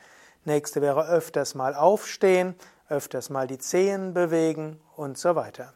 Nächste 0.44 0.80
wäre 0.80 1.06
öfters 1.06 1.54
mal 1.54 1.74
aufstehen, 1.74 2.54
öfters 2.88 3.28
mal 3.28 3.46
die 3.46 3.58
Zehen 3.58 4.14
bewegen 4.14 4.80
und 4.96 5.18
so 5.18 5.34
weiter. 5.34 5.74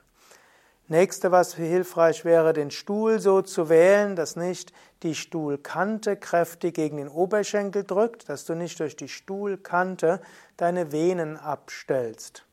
Nächste, 0.88 1.30
was 1.30 1.54
hilfreich 1.54 2.24
wäre, 2.24 2.54
den 2.54 2.70
Stuhl 2.70 3.20
so 3.20 3.42
zu 3.42 3.68
wählen, 3.68 4.16
dass 4.16 4.36
nicht 4.36 4.72
die 5.02 5.14
Stuhlkante 5.14 6.16
kräftig 6.16 6.74
gegen 6.74 6.96
den 6.96 7.08
Oberschenkel 7.08 7.84
drückt, 7.84 8.30
dass 8.30 8.46
du 8.46 8.54
nicht 8.54 8.80
durch 8.80 8.96
die 8.96 9.08
Stuhlkante 9.08 10.20
deine 10.56 10.92
Venen 10.92 11.36
abstellst. 11.36 12.46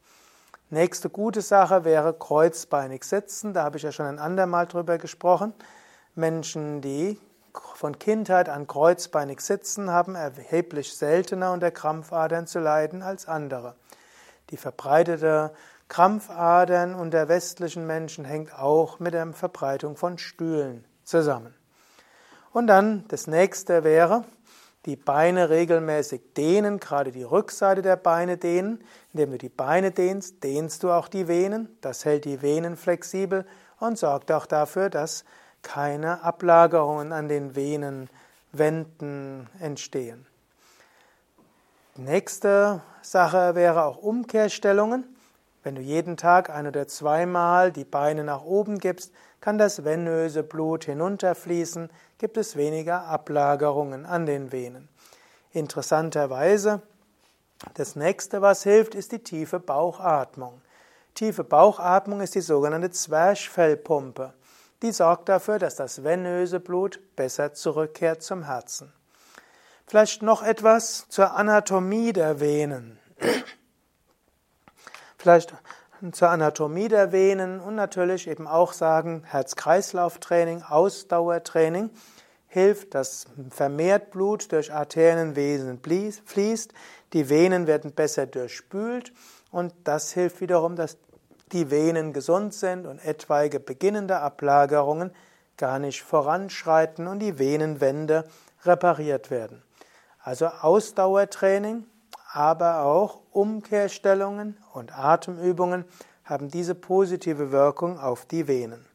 Nächste 0.71 1.09
gute 1.09 1.41
Sache 1.41 1.83
wäre 1.83 2.13
kreuzbeinig 2.13 3.03
sitzen. 3.03 3.53
Da 3.53 3.63
habe 3.63 3.77
ich 3.77 3.83
ja 3.83 3.91
schon 3.91 4.05
ein 4.05 4.19
andermal 4.19 4.67
drüber 4.67 4.99
gesprochen. 4.99 5.53
Menschen, 6.13 6.81
die 6.81 7.19
von 7.73 7.97
Kindheit 7.97 8.49
an 8.49 8.67
kreuzbeinig 8.67 9.41
sitzen, 9.41 9.89
haben 9.89 10.13
erheblich 10.13 10.95
seltener 10.95 11.53
unter 11.53 11.71
Krampfadern 11.71 12.45
zu 12.45 12.59
leiden 12.59 13.01
als 13.01 13.27
andere. 13.27 13.75
Die 14.51 14.57
verbreitete 14.57 15.53
Krampfadern 15.87 16.93
unter 16.93 17.27
westlichen 17.29 17.87
Menschen 17.87 18.23
hängt 18.23 18.53
auch 18.53 18.99
mit 18.99 19.15
der 19.15 19.33
Verbreitung 19.33 19.95
von 19.95 20.19
Stühlen 20.19 20.85
zusammen. 21.03 21.55
Und 22.51 22.67
dann 22.67 23.05
das 23.07 23.25
nächste 23.25 23.83
wäre, 23.83 24.23
die 24.85 24.95
Beine 24.95 25.49
regelmäßig 25.49 26.33
dehnen, 26.37 26.79
gerade 26.79 27.11
die 27.11 27.23
Rückseite 27.23 27.81
der 27.81 27.97
Beine 27.97 28.37
dehnen. 28.37 28.83
Indem 29.13 29.31
du 29.31 29.37
die 29.37 29.49
Beine 29.49 29.91
dehnst, 29.91 30.43
dehnst 30.43 30.83
du 30.83 30.91
auch 30.91 31.07
die 31.07 31.27
Venen. 31.27 31.77
Das 31.81 32.05
hält 32.05 32.25
die 32.25 32.41
Venen 32.41 32.77
flexibel 32.77 33.45
und 33.79 33.97
sorgt 33.97 34.31
auch 34.31 34.45
dafür, 34.45 34.89
dass 34.89 35.25
keine 35.61 36.23
Ablagerungen 36.23 37.11
an 37.11 37.27
den 37.27 37.55
Venenwänden 37.55 39.49
entstehen. 39.59 40.25
Nächste 41.95 42.81
Sache 43.01 43.55
wäre 43.55 43.83
auch 43.83 43.97
Umkehrstellungen. 43.97 45.03
Wenn 45.63 45.75
du 45.75 45.81
jeden 45.81 46.15
Tag 46.15 46.49
ein 46.49 46.65
oder 46.65 46.87
zweimal 46.87 47.73
die 47.73 47.83
Beine 47.83 48.23
nach 48.23 48.43
oben 48.43 48.77
gibst, 48.77 49.11
kann 49.41 49.57
das 49.57 49.83
venöse 49.83 50.43
Blut 50.43 50.85
hinunterfließen, 50.85 51.89
gibt 52.17 52.37
es 52.37 52.55
weniger 52.55 53.05
Ablagerungen 53.05 54.05
an 54.05 54.25
den 54.25 54.51
Venen. 54.51 54.89
Interessanterweise, 55.51 56.81
das 57.73 57.95
nächste, 57.95 58.41
was 58.41 58.63
hilft, 58.63 58.95
ist 58.95 59.11
die 59.11 59.19
tiefe 59.19 59.59
Bauchatmung. 59.59 60.61
Tiefe 61.13 61.43
Bauchatmung 61.43 62.21
ist 62.21 62.35
die 62.35 62.41
sogenannte 62.41 62.91
Zwerchfellpumpe. 62.91 64.33
Die 64.81 64.91
sorgt 64.91 65.27
dafür, 65.27 65.59
dass 65.59 65.75
das 65.75 66.03
venöse 66.03 66.59
Blut 66.59 66.99
besser 67.15 67.53
zurückkehrt 67.53 68.23
zum 68.23 68.43
Herzen. 68.43 68.93
Vielleicht 69.85 70.21
noch 70.21 70.43
etwas 70.43 71.09
zur 71.09 71.35
Anatomie 71.35 72.13
der 72.13 72.39
Venen. 72.39 72.99
Vielleicht 75.17 75.53
zur 76.11 76.29
Anatomie 76.29 76.87
der 76.87 77.11
Venen 77.11 77.59
und 77.59 77.75
natürlich 77.75 78.27
eben 78.27 78.47
auch 78.47 78.73
sagen, 78.73 79.23
Herz-Kreislauf-Training, 79.25 80.63
Ausdauertraining 80.63 81.89
hilft, 82.47 82.95
dass 82.95 83.27
vermehrt 83.49 84.11
Blut 84.11 84.51
durch 84.51 84.73
Arterienwesen 84.73 85.79
fließt, 86.25 86.73
die 87.13 87.29
Venen 87.29 87.67
werden 87.67 87.91
besser 87.91 88.25
durchspült 88.25 89.13
und 89.51 89.73
das 89.83 90.11
hilft 90.13 90.41
wiederum, 90.41 90.75
dass 90.75 90.97
die 91.51 91.71
Venen 91.71 92.13
gesund 92.13 92.53
sind 92.53 92.85
und 92.85 92.99
etwaige 92.99 93.59
beginnende 93.59 94.19
Ablagerungen 94.19 95.11
gar 95.57 95.79
nicht 95.79 96.01
voranschreiten 96.03 97.07
und 97.07 97.19
die 97.19 97.39
Venenwände 97.39 98.23
repariert 98.63 99.31
werden. 99.31 99.63
Also 100.21 100.47
Ausdauertraining 100.47 101.85
aber 102.31 102.81
auch 102.81 103.21
Umkehrstellungen 103.31 104.57
und 104.73 104.97
Atemübungen 104.97 105.85
haben 106.23 106.49
diese 106.49 106.75
positive 106.75 107.51
Wirkung 107.51 107.99
auf 107.99 108.25
die 108.25 108.47
Venen. 108.47 108.85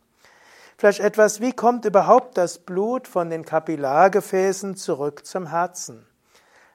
Vielleicht 0.77 1.01
etwas, 1.01 1.41
wie 1.41 1.53
kommt 1.53 1.85
überhaupt 1.85 2.37
das 2.37 2.59
Blut 2.59 3.09
von 3.09 3.31
den 3.31 3.45
Kapillargefäßen 3.45 4.77
zurück 4.77 5.25
zum 5.27 5.49
Herzen? 5.49 6.07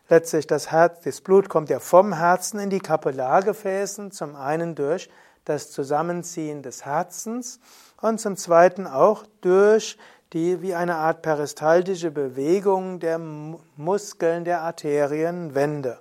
Letztlich 0.10 0.48
das 0.48 0.72
Herz, 0.72 1.02
das 1.04 1.22
Blut 1.22 1.50
kommt 1.50 1.70
ja 1.70 1.80
vom 1.80 2.14
Herzen 2.14 2.60
in 2.60 2.70
die 2.70 2.80
Kapillargefäßen, 2.80 4.12
zum 4.12 4.36
einen 4.36 4.76
durch 4.76 5.10
das 5.46 5.72
Zusammenziehen 5.72 6.64
des 6.64 6.86
Herzens 6.86 7.60
und 8.02 8.20
zum 8.20 8.36
zweiten 8.36 8.88
auch 8.88 9.24
durch 9.42 9.98
die 10.34 10.62
wie 10.62 10.76
eine 10.76 10.96
Art 10.96 11.22
peristaltische 11.22 12.12
Bewegung 12.12 13.00
der 13.00 13.20
Muskeln 13.20 14.46
der 14.46 14.62
Arterienwände. 14.62 16.00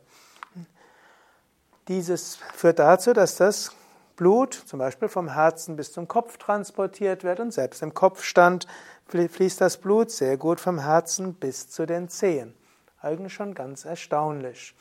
Dieses 1.88 2.36
führt 2.54 2.78
dazu, 2.78 3.14
dass 3.14 3.36
das 3.36 3.72
Blut 4.14 4.52
zum 4.52 4.78
Beispiel 4.78 5.08
vom 5.08 5.32
Herzen 5.32 5.76
bis 5.76 5.92
zum 5.92 6.06
Kopf 6.06 6.36
transportiert 6.36 7.24
wird 7.24 7.40
und 7.40 7.52
selbst 7.52 7.82
im 7.82 7.94
Kopfstand 7.94 8.66
fließt 9.06 9.60
das 9.60 9.78
Blut 9.78 10.10
sehr 10.10 10.36
gut 10.36 10.60
vom 10.60 10.80
Herzen 10.80 11.34
bis 11.34 11.70
zu 11.70 11.86
den 11.86 12.10
Zehen. 12.10 12.54
Eigentlich 13.00 13.32
schon 13.32 13.54
ganz 13.54 13.86
erstaunlich. 13.86 14.74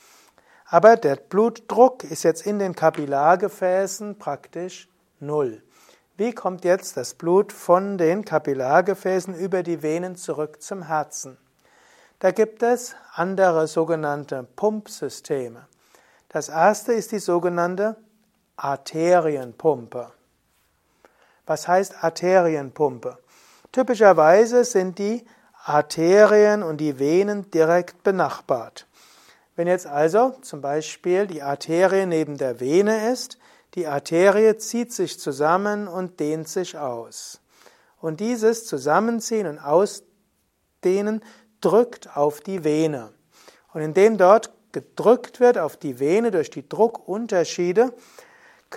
Aber 0.66 0.98
der 0.98 1.16
Blutdruck 1.16 2.04
ist 2.04 2.24
jetzt 2.24 2.46
in 2.46 2.60
den 2.60 2.76
Kapillargefäßen 2.76 4.18
praktisch 4.20 4.90
null. 5.22 5.64
Wie 6.18 6.34
kommt 6.34 6.66
jetzt 6.66 6.98
das 6.98 7.14
Blut 7.14 7.54
von 7.54 7.98
den 7.98 8.26
Kapillargefäßen 8.26 9.34
über 9.34 9.64
die 9.64 9.82
Venen 9.82 10.18
zurück 10.18 10.62
zum 10.62 10.84
Herzen? 10.84 11.38
Da 12.20 12.32
gibt 12.32 12.64
es 12.64 12.96
andere 13.14 13.68
sogenannte 13.68 14.46
Pumpsysteme. 14.56 15.68
Das 16.30 16.50
erste 16.50 16.94
ist 16.94 17.12
die 17.12 17.20
sogenannte 17.20 17.96
Arterienpumpe. 18.58 20.12
Was 21.46 21.68
heißt 21.68 22.04
Arterienpumpe? 22.04 23.18
Typischerweise 23.72 24.66
sind 24.66 25.00
die 25.00 25.26
Arterien 25.64 26.64
und 26.64 26.78
die 26.78 27.00
Venen 27.00 27.50
direkt 27.52 28.04
benachbart. 28.04 28.88
Wenn 29.56 29.68
jetzt 29.68 29.88
also 29.88 30.36
zum 30.42 30.62
Beispiel 30.62 31.28
die 31.28 31.42
Arterie 31.42 32.06
neben 32.06 32.38
der 32.38 32.60
Vene 32.60 33.12
ist, 33.12 33.38
die 33.76 33.88
Arterie 33.88 34.58
zieht 34.58 34.94
sich 34.94 35.20
zusammen 35.20 35.88
und 35.88 36.20
dehnt 36.20 36.48
sich 36.50 36.78
aus. 36.78 37.42
Und 38.00 38.20
dieses 38.20 38.66
Zusammenziehen 38.66 39.48
und 39.48 39.60
Ausdehnen 39.60 41.24
drückt 41.62 42.16
auf 42.16 42.42
die 42.42 42.64
Vene. 42.64 43.14
Und 43.74 43.82
indem 43.82 44.18
dort 44.18 44.52
gedrückt 44.78 45.40
wird 45.40 45.58
auf 45.58 45.76
die 45.76 46.00
Vene 46.00 46.30
durch 46.30 46.52
die 46.52 46.70
Druckunterschiede, 46.70 47.94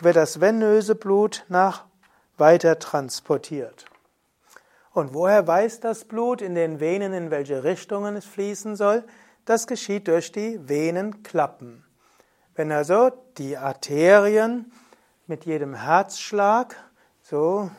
wird 0.01 0.17
das 0.17 0.41
venöse 0.41 0.95
Blut 0.95 1.45
nach 1.49 1.85
weiter 2.39 2.79
transportiert. 2.79 3.85
Und 4.95 5.13
woher 5.13 5.47
weiß 5.47 5.81
das 5.81 6.07
Blut 6.07 6.41
in 6.41 6.55
den 6.55 6.81
Venen, 6.81 7.13
in 7.13 7.31
welche 7.31 7.65
Richtungen 7.65 8.17
es 8.17 8.25
fließen 8.25 8.77
soll? 8.77 9.05
Das 9.45 9.67
geschieht 9.67 10.09
durch 10.09 10.33
die 10.33 10.59
Venenklappen. 10.67 11.85
Wenn 12.55 12.73
also 12.73 13.11
die 13.37 13.59
Arterien 13.59 14.73
mit 15.27 15.45
jedem 15.45 15.75
Herzschlag 15.75 16.77
so 17.23 17.71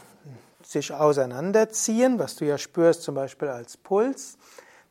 sich 0.63 0.93
auseinanderziehen, 0.93 2.19
was 2.19 2.35
du 2.35 2.45
ja 2.45 2.59
spürst 2.59 3.01
zum 3.01 3.15
Beispiel 3.15 3.47
als 3.47 3.77
Puls, 3.77 4.37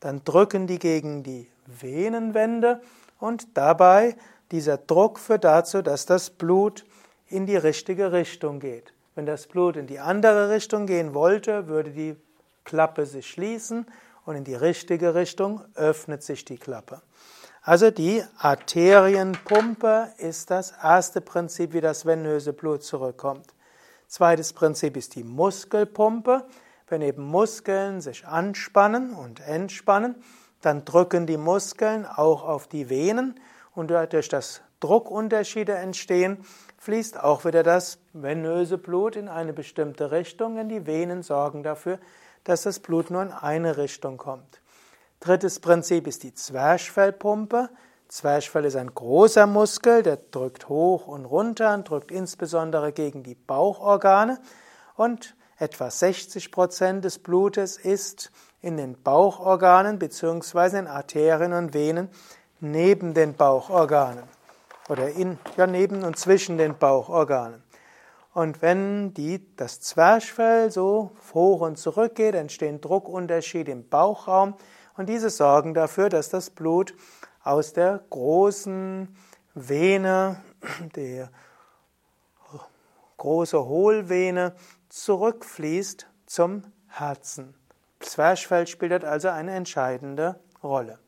dann 0.01 0.25
drücken 0.25 0.67
die 0.67 0.81
gegen 0.81 1.23
die 1.23 1.49
Venenwände 1.67 2.81
und 3.21 3.57
dabei 3.57 4.17
dieser 4.51 4.79
Druck 4.79 5.19
führt 5.19 5.45
dazu, 5.45 5.83
dass 5.83 6.07
das 6.07 6.31
Blut 6.31 6.85
in 7.29 7.47
die 7.47 7.57
richtige 7.57 8.13
Richtung 8.13 8.59
geht. 8.59 8.93
Wenn 9.15 9.27
das 9.27 9.47
Blut 9.47 9.77
in 9.77 9.87
die 9.87 10.01
andere 10.01 10.51
Richtung 10.51 10.87
gehen 10.87 11.15
wollte, 11.15 11.69
würde 11.69 11.91
die 11.91 12.17
Klappe 12.65 13.07
sich 13.07 13.29
schließen 13.29 13.87
und 14.25 14.37
in 14.37 14.45
die 14.45 14.55
richtige 14.55 15.15
Richtung 15.15 15.65
öffnet 15.75 16.23
sich 16.23 16.45
die 16.45 16.59
Klappe. 16.59 17.03
Also 17.63 17.91
die 17.91 18.25
Arterienpumpe 18.39 20.13
ist 20.17 20.51
das 20.51 20.73
erste 20.83 21.21
Prinzip, 21.21 21.73
wie 21.73 21.81
das 21.81 22.07
venöse 22.07 22.53
Blut 22.53 22.83
zurückkommt. 22.83 23.55
Zweites 24.09 24.53
Prinzip 24.53 24.97
ist 24.97 25.15
die 25.15 25.25
Muskelpumpe. 25.25 26.47
Wenn 26.89 27.03
eben 27.03 27.23
Muskeln 27.23 28.01
sich 28.01 28.27
anspannen 28.27 29.13
und 29.13 29.41
entspannen, 29.41 30.17
dann 30.61 30.85
drücken 30.85 31.27
die 31.27 31.37
Muskeln 31.37 32.07
auch 32.07 32.45
auf 32.45 32.67
die 32.67 32.91
Venen 32.91 33.39
und 33.75 33.91
durch 33.91 34.29
das 34.29 34.63
Druckunterschiede 34.81 35.75
entstehen, 35.75 36.45
fließt 36.79 37.23
auch 37.23 37.45
wieder 37.45 37.63
das 37.63 37.99
venöse 38.13 38.79
Blut 38.79 39.17
in 39.17 39.29
eine 39.29 39.53
bestimmte 39.53 40.11
Richtung, 40.11 40.57
denn 40.57 40.69
die 40.69 40.87
Venen 40.87 41.23
sorgen 41.23 41.63
dafür, 41.63 41.99
dass 42.45 42.63
das 42.63 42.81
Blut 42.81 43.11
nur 43.11 43.23
in 43.23 43.33
eine 43.33 43.77
Richtung 43.77 44.17
kommt. 44.17 44.61
Drittes 45.21 45.61
Prinzip 45.61 46.07
ist 46.07 46.23
die 46.23 46.35
Zwerchfellpumpe. 46.35 47.69
Zwerchfell 48.09 48.65
ist 48.65 48.77
ein 48.77 48.95
großer 48.95 49.47
Muskel, 49.47 50.03
der 50.03 50.17
drückt 50.17 50.71
hoch 50.71 51.07
und 51.07 51.27
runter 51.27 51.75
und 51.75 51.89
drückt 51.89 52.11
insbesondere 52.11 52.93
gegen 52.93 53.23
die 53.23 53.35
Bauchorgane 53.35 54.41
und 54.97 55.37
etwa 55.61 55.91
60 55.91 56.51
Prozent 56.51 57.05
des 57.05 57.19
Blutes 57.19 57.77
ist 57.77 58.33
in 58.63 58.79
den 58.79 59.01
Bauchorganen 59.01 59.99
bzw. 59.99 60.79
in 60.79 60.87
Arterien 60.87 61.53
und 61.53 61.75
Venen 61.75 62.09
neben 62.61 63.13
den 63.15 63.35
Bauchorganen 63.35 64.25
oder 64.89 65.11
in, 65.11 65.39
ja, 65.57 65.67
neben 65.67 66.03
und 66.03 66.19
zwischen 66.19 66.57
den 66.57 66.77
Bauchorganen. 66.79 67.63
Und 68.33 68.63
wenn 68.63 69.13
die, 69.13 69.55
das 69.57 69.81
Zwerchfell 69.81 70.71
so 70.71 71.11
hoch 71.35 71.61
und 71.61 71.79
zurück 71.79 72.15
geht, 72.15 72.35
entstehen 72.35 72.81
Druckunterschiede 72.81 73.71
im 73.71 73.89
Bauchraum 73.89 74.55
und 74.97 75.09
diese 75.09 75.29
sorgen 75.29 75.75
dafür, 75.75 76.09
dass 76.09 76.31
das 76.31 76.49
Blut 76.49 76.95
aus 77.43 77.75
der 77.75 78.03
großen 78.09 79.15
Vene, 79.55 80.41
der 80.97 81.31
große 83.19 83.63
Hohlvene, 83.63 84.55
zurückfließt 84.91 86.07
zum 86.27 86.65
Herzen. 86.89 87.55
Zwerchfell 88.01 88.67
spielt 88.67 89.05
also 89.05 89.29
eine 89.29 89.55
entscheidende 89.55 90.39
Rolle. 90.63 90.99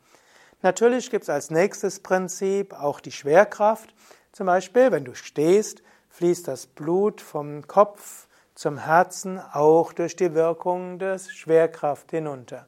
Natürlich 0.62 1.10
gibt 1.10 1.24
es 1.24 1.28
als 1.30 1.50
nächstes 1.50 2.00
Prinzip 2.00 2.72
auch 2.72 3.00
die 3.00 3.12
Schwerkraft. 3.12 3.92
Zum 4.30 4.46
Beispiel, 4.46 4.92
wenn 4.92 5.04
du 5.04 5.14
stehst, 5.14 5.82
fließt 6.10 6.46
das 6.46 6.66
Blut 6.66 7.20
vom 7.20 7.66
Kopf 7.66 8.28
zum 8.54 8.78
Herzen 8.78 9.40
auch 9.40 9.92
durch 9.92 10.14
die 10.14 10.34
Wirkung 10.34 10.98
der 10.98 11.18
Schwerkraft 11.18 12.10
hinunter. 12.12 12.66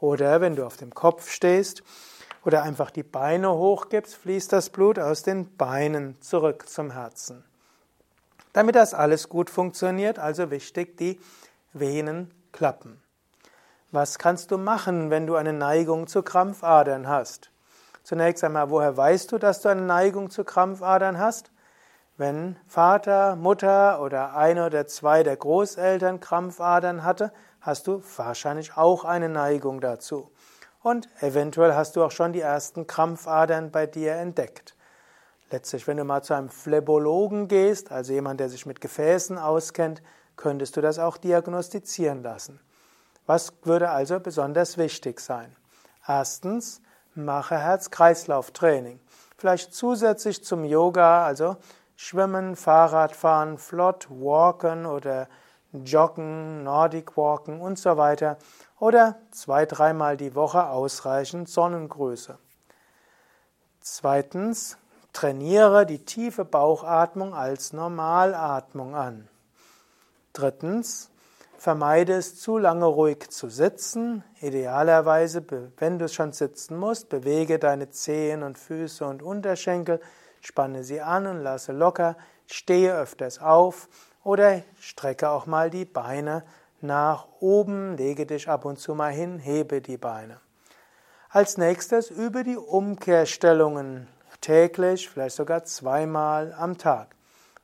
Oder 0.00 0.40
wenn 0.40 0.56
du 0.56 0.64
auf 0.64 0.76
dem 0.76 0.94
Kopf 0.94 1.30
stehst 1.30 1.82
oder 2.44 2.62
einfach 2.62 2.90
die 2.90 3.02
Beine 3.02 3.52
hochgibst, 3.52 4.14
fließt 4.14 4.52
das 4.52 4.70
Blut 4.70 4.98
aus 4.98 5.22
den 5.22 5.56
Beinen 5.56 6.20
zurück 6.22 6.68
zum 6.68 6.92
Herzen. 6.92 7.44
Damit 8.56 8.74
das 8.74 8.94
alles 8.94 9.28
gut 9.28 9.50
funktioniert, 9.50 10.18
also 10.18 10.50
wichtig, 10.50 10.96
die 10.96 11.20
Venen 11.74 12.32
klappen. 12.52 13.02
Was 13.92 14.18
kannst 14.18 14.50
du 14.50 14.56
machen, 14.56 15.10
wenn 15.10 15.26
du 15.26 15.34
eine 15.34 15.52
Neigung 15.52 16.06
zu 16.06 16.22
Krampfadern 16.22 17.06
hast? 17.06 17.50
Zunächst 18.02 18.42
einmal, 18.42 18.70
woher 18.70 18.96
weißt 18.96 19.30
du, 19.30 19.36
dass 19.36 19.60
du 19.60 19.68
eine 19.68 19.82
Neigung 19.82 20.30
zu 20.30 20.42
Krampfadern 20.42 21.18
hast? 21.18 21.50
Wenn 22.16 22.56
Vater, 22.66 23.36
Mutter 23.36 24.00
oder 24.00 24.34
einer 24.34 24.64
oder 24.64 24.86
zwei 24.86 25.22
der 25.22 25.36
Großeltern 25.36 26.20
Krampfadern 26.20 27.04
hatte, 27.04 27.34
hast 27.60 27.86
du 27.86 28.02
wahrscheinlich 28.16 28.74
auch 28.74 29.04
eine 29.04 29.28
Neigung 29.28 29.82
dazu. 29.82 30.30
Und 30.82 31.10
eventuell 31.20 31.74
hast 31.74 31.94
du 31.94 32.02
auch 32.02 32.10
schon 32.10 32.32
die 32.32 32.40
ersten 32.40 32.86
Krampfadern 32.86 33.70
bei 33.70 33.86
dir 33.86 34.14
entdeckt. 34.14 34.75
Letztlich, 35.50 35.86
wenn 35.86 35.96
du 35.96 36.04
mal 36.04 36.22
zu 36.22 36.34
einem 36.34 36.48
Phlebologen 36.48 37.46
gehst, 37.46 37.92
also 37.92 38.12
jemand, 38.12 38.40
der 38.40 38.48
sich 38.48 38.66
mit 38.66 38.80
Gefäßen 38.80 39.38
auskennt, 39.38 40.02
könntest 40.36 40.76
du 40.76 40.80
das 40.80 40.98
auch 40.98 41.16
diagnostizieren 41.16 42.22
lassen. 42.22 42.60
Was 43.26 43.52
würde 43.62 43.90
also 43.90 44.20
besonders 44.20 44.76
wichtig 44.76 45.20
sein? 45.20 45.54
Erstens, 46.06 46.80
mache 47.14 47.58
Herz-Kreislauf-Training. 47.58 49.00
Vielleicht 49.36 49.74
zusätzlich 49.74 50.44
zum 50.44 50.64
Yoga, 50.64 51.24
also 51.24 51.56
Schwimmen, 51.96 52.56
Fahrradfahren, 52.56 53.58
flott 53.58 54.08
walken 54.10 54.86
oder 54.86 55.28
joggen, 55.72 56.62
Nordic 56.62 57.16
walken 57.16 57.60
und 57.60 57.78
so 57.78 57.96
weiter. 57.96 58.38
Oder 58.78 59.16
zwei, 59.30 59.64
dreimal 59.66 60.16
die 60.16 60.34
Woche 60.34 60.68
ausreichend 60.68 61.48
Sonnengröße. 61.48 62.38
Zweitens, 63.80 64.78
trainiere 65.16 65.86
die 65.86 66.04
tiefe 66.04 66.44
Bauchatmung 66.44 67.34
als 67.34 67.72
Normalatmung 67.72 68.94
an. 68.94 69.28
Drittens, 70.32 71.10
Vermeide 71.58 72.12
es 72.12 72.38
zu 72.38 72.58
lange 72.58 72.84
ruhig 72.84 73.30
zu 73.30 73.48
sitzen. 73.48 74.22
Idealerweise, 74.40 75.42
wenn 75.78 75.98
du 75.98 76.08
schon 76.08 76.32
sitzen 76.32 76.76
musst, 76.76 77.08
bewege 77.08 77.58
deine 77.58 77.90
Zehen 77.90 78.42
und 78.42 78.58
Füße 78.58 79.06
und 79.06 79.22
Unterschenkel, 79.22 80.00
spanne 80.42 80.84
sie 80.84 81.00
an 81.00 81.26
und 81.26 81.40
lasse 81.40 81.72
locker, 81.72 82.16
stehe 82.46 82.94
öfters 82.94 83.40
auf 83.40 83.88
oder 84.22 84.62
strecke 84.78 85.30
auch 85.30 85.46
mal 85.46 85.70
die 85.70 85.86
Beine 85.86 86.44
nach 86.82 87.26
oben, 87.40 87.96
lege 87.96 88.26
dich 88.26 88.48
ab 88.48 88.66
und 88.66 88.78
zu 88.78 88.94
mal 88.94 89.12
hin, 89.12 89.38
hebe 89.38 89.80
die 89.80 89.96
Beine. 89.96 90.40
Als 91.30 91.56
nächstes 91.56 92.10
übe 92.10 92.44
die 92.44 92.56
Umkehrstellungen 92.58 94.08
täglich, 94.46 95.08
vielleicht 95.08 95.34
sogar 95.34 95.64
zweimal 95.64 96.54
am 96.56 96.78
Tag. 96.78 97.16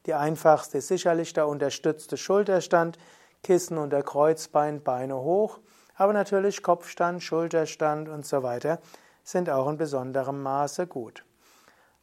Die 0.06 0.14
einfachste 0.14 0.78
ist 0.78 0.88
sicherlich 0.88 1.32
der 1.32 1.46
unterstützte 1.46 2.16
Schulterstand, 2.16 2.98
Kissen 3.44 3.78
unter 3.78 4.02
Kreuzbein, 4.02 4.82
Beine 4.82 5.14
hoch, 5.14 5.60
aber 5.94 6.12
natürlich 6.12 6.60
Kopfstand, 6.60 7.22
Schulterstand 7.22 8.08
und 8.08 8.26
so 8.26 8.42
weiter 8.42 8.80
sind 9.22 9.48
auch 9.48 9.68
in 9.68 9.76
besonderem 9.76 10.42
Maße 10.42 10.88
gut. 10.88 11.24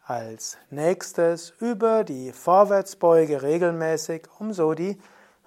Als 0.06 0.58
nächstes 0.70 1.54
über 1.60 2.06
die 2.06 2.32
Vorwärtsbeuge 2.32 3.42
regelmäßig, 3.42 4.30
um 4.40 4.54
so 4.54 4.76
die 4.76 4.98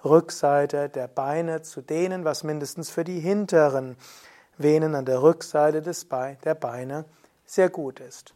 Rückseite 0.05 0.89
der 0.89 1.07
Beine 1.07 1.63
zu 1.63 1.81
dehnen, 1.81 2.23
was 2.23 2.43
mindestens 2.43 2.91
für 2.91 3.03
die 3.03 3.19
hinteren 3.19 3.97
Venen 4.59 4.93
an 4.93 5.05
der 5.05 5.23
Rückseite 5.23 5.81
des 5.81 6.05
Be 6.05 6.37
der 6.43 6.53
Beine 6.53 7.05
sehr 7.47 7.69
gut 7.69 7.99
ist. 7.99 8.35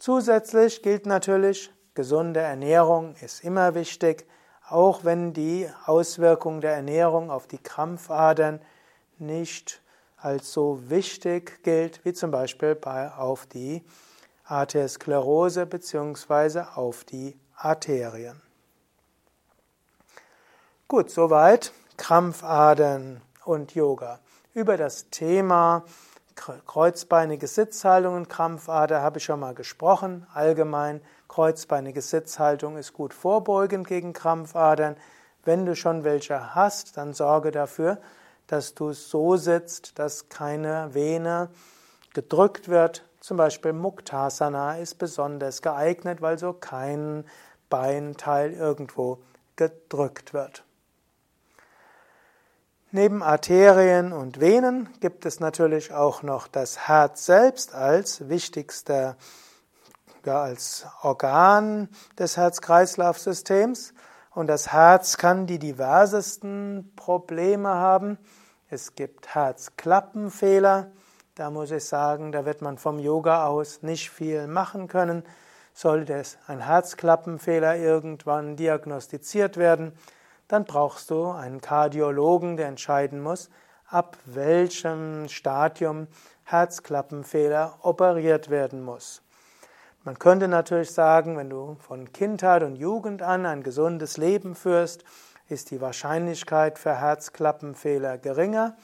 Zusätzlich 0.00 0.82
gilt 0.82 1.06
natürlich, 1.06 1.70
gesunde 1.94 2.40
Ernährung 2.40 3.14
ist 3.20 3.44
immer 3.44 3.76
wichtig 3.76 4.26
auch 4.70 5.04
wenn 5.04 5.32
die 5.32 5.68
Auswirkung 5.84 6.60
der 6.60 6.74
Ernährung 6.74 7.30
auf 7.30 7.48
die 7.48 7.58
Krampfadern 7.58 8.60
nicht 9.18 9.82
als 10.16 10.52
so 10.52 10.88
wichtig 10.88 11.62
gilt, 11.64 12.04
wie 12.04 12.12
zum 12.12 12.30
Beispiel 12.30 12.76
bei, 12.76 13.12
auf 13.12 13.46
die 13.46 13.84
Arteriosklerose 14.44 15.66
bzw. 15.66 16.60
auf 16.74 17.04
die 17.04 17.38
Arterien. 17.56 18.40
Gut, 20.86 21.10
soweit 21.10 21.72
Krampfadern 21.96 23.20
und 23.44 23.74
Yoga. 23.74 24.20
Über 24.54 24.76
das 24.76 25.10
Thema 25.10 25.84
kreuzbeinige 26.66 27.46
Sitzhaltung 27.46 28.14
und 28.14 28.28
Krampfader 28.28 29.02
habe 29.02 29.18
ich 29.18 29.24
schon 29.24 29.40
mal 29.40 29.54
gesprochen. 29.54 30.26
Allgemein 30.32 31.00
kreuzbeinige 31.28 32.00
Sitzhaltung 32.00 32.76
ist 32.76 32.92
gut 32.92 33.12
vorbeugend 33.14 33.86
gegen 33.86 34.12
Krampfadern. 34.12 34.96
Wenn 35.44 35.66
du 35.66 35.76
schon 35.76 36.04
welche 36.04 36.54
hast, 36.54 36.96
dann 36.96 37.12
sorge 37.12 37.50
dafür, 37.50 37.98
dass 38.46 38.74
du 38.74 38.92
so 38.92 39.36
sitzt, 39.36 39.98
dass 39.98 40.28
keine 40.28 40.94
Vene 40.94 41.50
gedrückt 42.14 42.68
wird. 42.68 43.04
Zum 43.20 43.36
Beispiel 43.36 43.72
Muktasana 43.72 44.78
ist 44.78 44.96
besonders 44.96 45.62
geeignet, 45.62 46.20
weil 46.22 46.38
so 46.38 46.52
kein 46.52 47.24
Beinteil 47.68 48.52
irgendwo 48.52 49.18
gedrückt 49.56 50.32
wird. 50.32 50.64
Neben 52.92 53.22
Arterien 53.22 54.12
und 54.12 54.40
Venen 54.40 54.88
gibt 54.98 55.24
es 55.24 55.38
natürlich 55.38 55.92
auch 55.92 56.24
noch 56.24 56.48
das 56.48 56.88
Herz 56.88 57.24
selbst 57.24 57.72
als 57.72 58.28
wichtigster, 58.28 59.16
ja, 60.24 60.42
als 60.42 60.86
Organ 61.02 61.88
des 62.18 62.36
Herz-Kreislauf-Systems. 62.36 63.94
Und 64.32 64.48
das 64.48 64.72
Herz 64.72 65.18
kann 65.18 65.46
die 65.46 65.60
diversesten 65.60 66.92
Probleme 66.96 67.68
haben. 67.68 68.18
Es 68.68 68.96
gibt 68.96 69.36
Herzklappenfehler. 69.36 70.90
Da 71.36 71.50
muss 71.50 71.70
ich 71.70 71.84
sagen, 71.84 72.32
da 72.32 72.44
wird 72.44 72.60
man 72.60 72.76
vom 72.76 72.98
Yoga 72.98 73.46
aus 73.46 73.82
nicht 73.82 74.10
viel 74.10 74.48
machen 74.48 74.88
können. 74.88 75.22
Sollte 75.74 76.24
ein 76.48 76.58
Herzklappenfehler 76.58 77.76
irgendwann 77.76 78.56
diagnostiziert 78.56 79.58
werden, 79.58 79.92
dann 80.50 80.64
brauchst 80.64 81.10
du 81.10 81.30
einen 81.30 81.60
Kardiologen, 81.60 82.56
der 82.56 82.66
entscheiden 82.66 83.20
muss, 83.20 83.50
ab 83.86 84.16
welchem 84.24 85.28
Stadium 85.28 86.08
Herzklappenfehler 86.42 87.78
operiert 87.82 88.50
werden 88.50 88.82
muss. 88.82 89.22
Man 90.02 90.18
könnte 90.18 90.48
natürlich 90.48 90.90
sagen, 90.90 91.36
wenn 91.36 91.50
du 91.50 91.76
von 91.78 92.12
Kindheit 92.12 92.64
und 92.64 92.74
Jugend 92.74 93.22
an 93.22 93.46
ein 93.46 93.62
gesundes 93.62 94.16
Leben 94.16 94.56
führst, 94.56 95.04
ist 95.48 95.70
die 95.70 95.80
Wahrscheinlichkeit 95.80 96.80
für 96.80 96.96
Herzklappenfehler 96.96 98.18
geringer, 98.18 98.76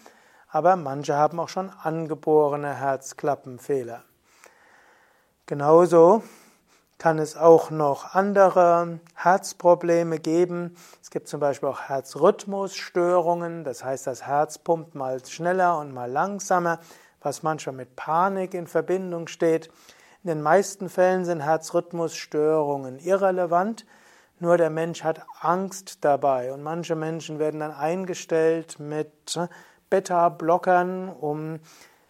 aber 0.48 0.76
manche 0.76 1.16
haben 1.16 1.40
auch 1.40 1.48
schon 1.48 1.70
angeborene 1.70 2.74
Herzklappenfehler. 2.74 4.04
Genauso 5.46 6.22
kann 6.98 7.18
es 7.18 7.36
auch 7.36 7.70
noch 7.70 8.14
andere 8.14 9.00
Herzprobleme 9.14 10.18
geben. 10.18 10.76
Es 11.02 11.10
gibt 11.10 11.28
zum 11.28 11.40
Beispiel 11.40 11.68
auch 11.68 11.82
Herzrhythmusstörungen, 11.82 13.64
das 13.64 13.84
heißt, 13.84 14.06
das 14.06 14.26
Herz 14.26 14.58
pumpt 14.58 14.94
mal 14.94 15.24
schneller 15.26 15.78
und 15.78 15.92
mal 15.92 16.10
langsamer, 16.10 16.80
was 17.20 17.42
manchmal 17.42 17.74
mit 17.74 17.96
Panik 17.96 18.54
in 18.54 18.66
Verbindung 18.66 19.28
steht. 19.28 19.70
In 20.22 20.28
den 20.28 20.42
meisten 20.42 20.88
Fällen 20.88 21.24
sind 21.24 21.40
Herzrhythmusstörungen 21.40 22.98
irrelevant, 22.98 23.86
nur 24.38 24.56
der 24.56 24.70
Mensch 24.70 25.02
hat 25.02 25.24
Angst 25.40 25.98
dabei 26.04 26.52
und 26.52 26.62
manche 26.62 26.94
Menschen 26.94 27.38
werden 27.38 27.60
dann 27.60 27.72
eingestellt 27.72 28.78
mit 28.78 29.38
Beta-Blockern, 29.88 31.08
um 31.08 31.60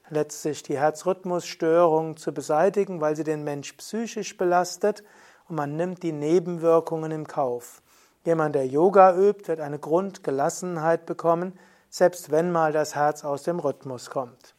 letztlich 0.08 0.62
die 0.62 0.78
Herzrhythmusstörung 0.78 2.16
zu 2.16 2.32
beseitigen, 2.32 3.00
weil 3.00 3.16
sie 3.16 3.24
den 3.24 3.44
Mensch 3.44 3.72
psychisch 3.74 4.36
belastet 4.36 5.02
und 5.48 5.56
man 5.56 5.76
nimmt 5.76 6.02
die 6.02 6.12
Nebenwirkungen 6.12 7.12
im 7.12 7.26
Kauf. 7.26 7.82
Jemand, 8.24 8.54
der 8.54 8.66
Yoga 8.66 9.16
übt, 9.16 9.46
wird 9.48 9.60
eine 9.60 9.78
Grundgelassenheit 9.78 11.06
bekommen, 11.06 11.58
selbst 11.88 12.30
wenn 12.30 12.50
mal 12.50 12.72
das 12.72 12.94
Herz 12.94 13.24
aus 13.24 13.44
dem 13.44 13.60
Rhythmus 13.60 14.10
kommt. 14.10 14.54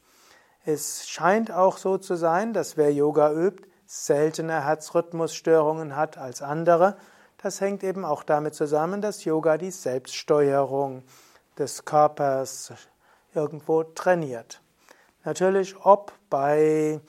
Es 0.66 1.08
scheint 1.08 1.52
auch 1.52 1.78
so 1.78 1.98
zu 1.98 2.16
sein, 2.16 2.54
dass 2.54 2.78
wer 2.78 2.94
Yoga 2.94 3.32
übt, 3.32 3.68
seltener 3.86 4.66
Herzrhythmusstörungen 4.66 5.96
hat 5.96 6.18
als 6.18 6.42
andere. 6.42 6.98
Das 7.38 7.62
hängt 7.62 7.84
eben 7.84 8.04
auch 8.04 8.24
damit 8.24 8.54
zusammen, 8.54 9.02
dass 9.02 9.24
Yoga 9.24 9.58
die 9.58 9.72
Selbststeuerung 9.72 11.04
des 11.58 11.86
Körpers 11.86 12.74
irgendwo 13.34 13.84
trainiert. 13.84 14.62
Natürlich, 15.28 15.76
ob 15.84 16.14
bei 16.30 17.02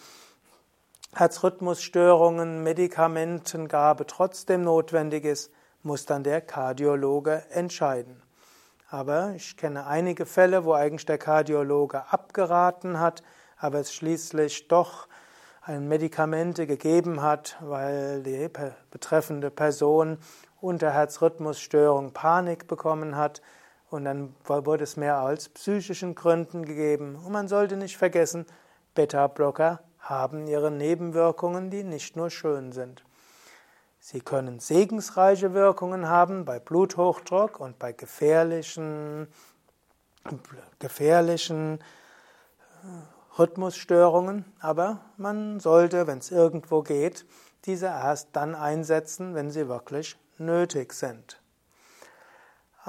Herzrhythmusstörungen 1.14 2.64
Medikamentengabe 2.64 4.06
trotzdem 4.08 4.64
notwendig 4.64 5.24
ist, 5.24 5.52
muss 5.84 6.04
dann 6.04 6.24
der 6.24 6.40
Kardiologe 6.40 7.44
entscheiden. 7.50 8.20
Aber 8.90 9.34
ich 9.36 9.56
kenne 9.56 9.86
einige 9.86 10.26
Fälle, 10.26 10.64
wo 10.64 10.72
eigentlich 10.72 11.06
der 11.06 11.18
Kardiologe 11.18 12.12
abgeraten 12.12 12.98
hat, 12.98 13.22
aber 13.56 13.78
es 13.78 13.94
schließlich 13.94 14.66
doch 14.66 15.06
ein 15.62 15.86
Medikamente 15.86 16.66
gegeben 16.66 17.22
hat, 17.22 17.56
weil 17.60 18.24
die 18.24 18.50
betreffende 18.90 19.52
Person 19.52 20.18
unter 20.60 20.90
Herzrhythmusstörung 20.90 22.12
Panik 22.14 22.66
bekommen 22.66 23.14
hat 23.14 23.42
und 23.90 24.04
dann 24.04 24.34
wurde 24.44 24.84
es 24.84 24.96
mehr 24.96 25.16
als 25.16 25.48
psychischen 25.48 26.14
Gründen 26.14 26.64
gegeben. 26.64 27.16
Und 27.16 27.32
man 27.32 27.48
sollte 27.48 27.76
nicht 27.76 27.96
vergessen, 27.96 28.46
Beta-Blocker 28.94 29.80
haben 29.98 30.46
ihre 30.46 30.70
Nebenwirkungen, 30.70 31.70
die 31.70 31.84
nicht 31.84 32.16
nur 32.16 32.30
schön 32.30 32.72
sind. 32.72 33.04
Sie 34.00 34.20
können 34.20 34.60
segensreiche 34.60 35.54
Wirkungen 35.54 36.08
haben 36.08 36.44
bei 36.44 36.58
Bluthochdruck 36.60 37.60
und 37.60 37.78
bei 37.78 37.92
gefährlichen, 37.92 39.28
gefährlichen 40.78 41.80
Rhythmusstörungen, 43.38 44.44
aber 44.60 45.00
man 45.16 45.60
sollte, 45.60 46.06
wenn 46.06 46.18
es 46.18 46.30
irgendwo 46.30 46.82
geht, 46.82 47.26
diese 47.64 47.86
erst 47.86 48.28
dann 48.32 48.54
einsetzen, 48.54 49.34
wenn 49.34 49.50
sie 49.50 49.68
wirklich 49.68 50.16
nötig 50.38 50.92
sind. 50.92 51.40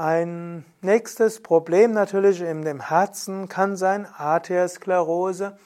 Ein 0.02 0.64
nächstes 0.80 1.44
Problem 1.44 1.92
natürlich 1.92 2.40
in 2.40 2.62
dem 2.62 2.80
Herzen 2.80 3.50
kann 3.50 3.76
sein 3.76 4.06
Arteriosklerose 4.06 5.58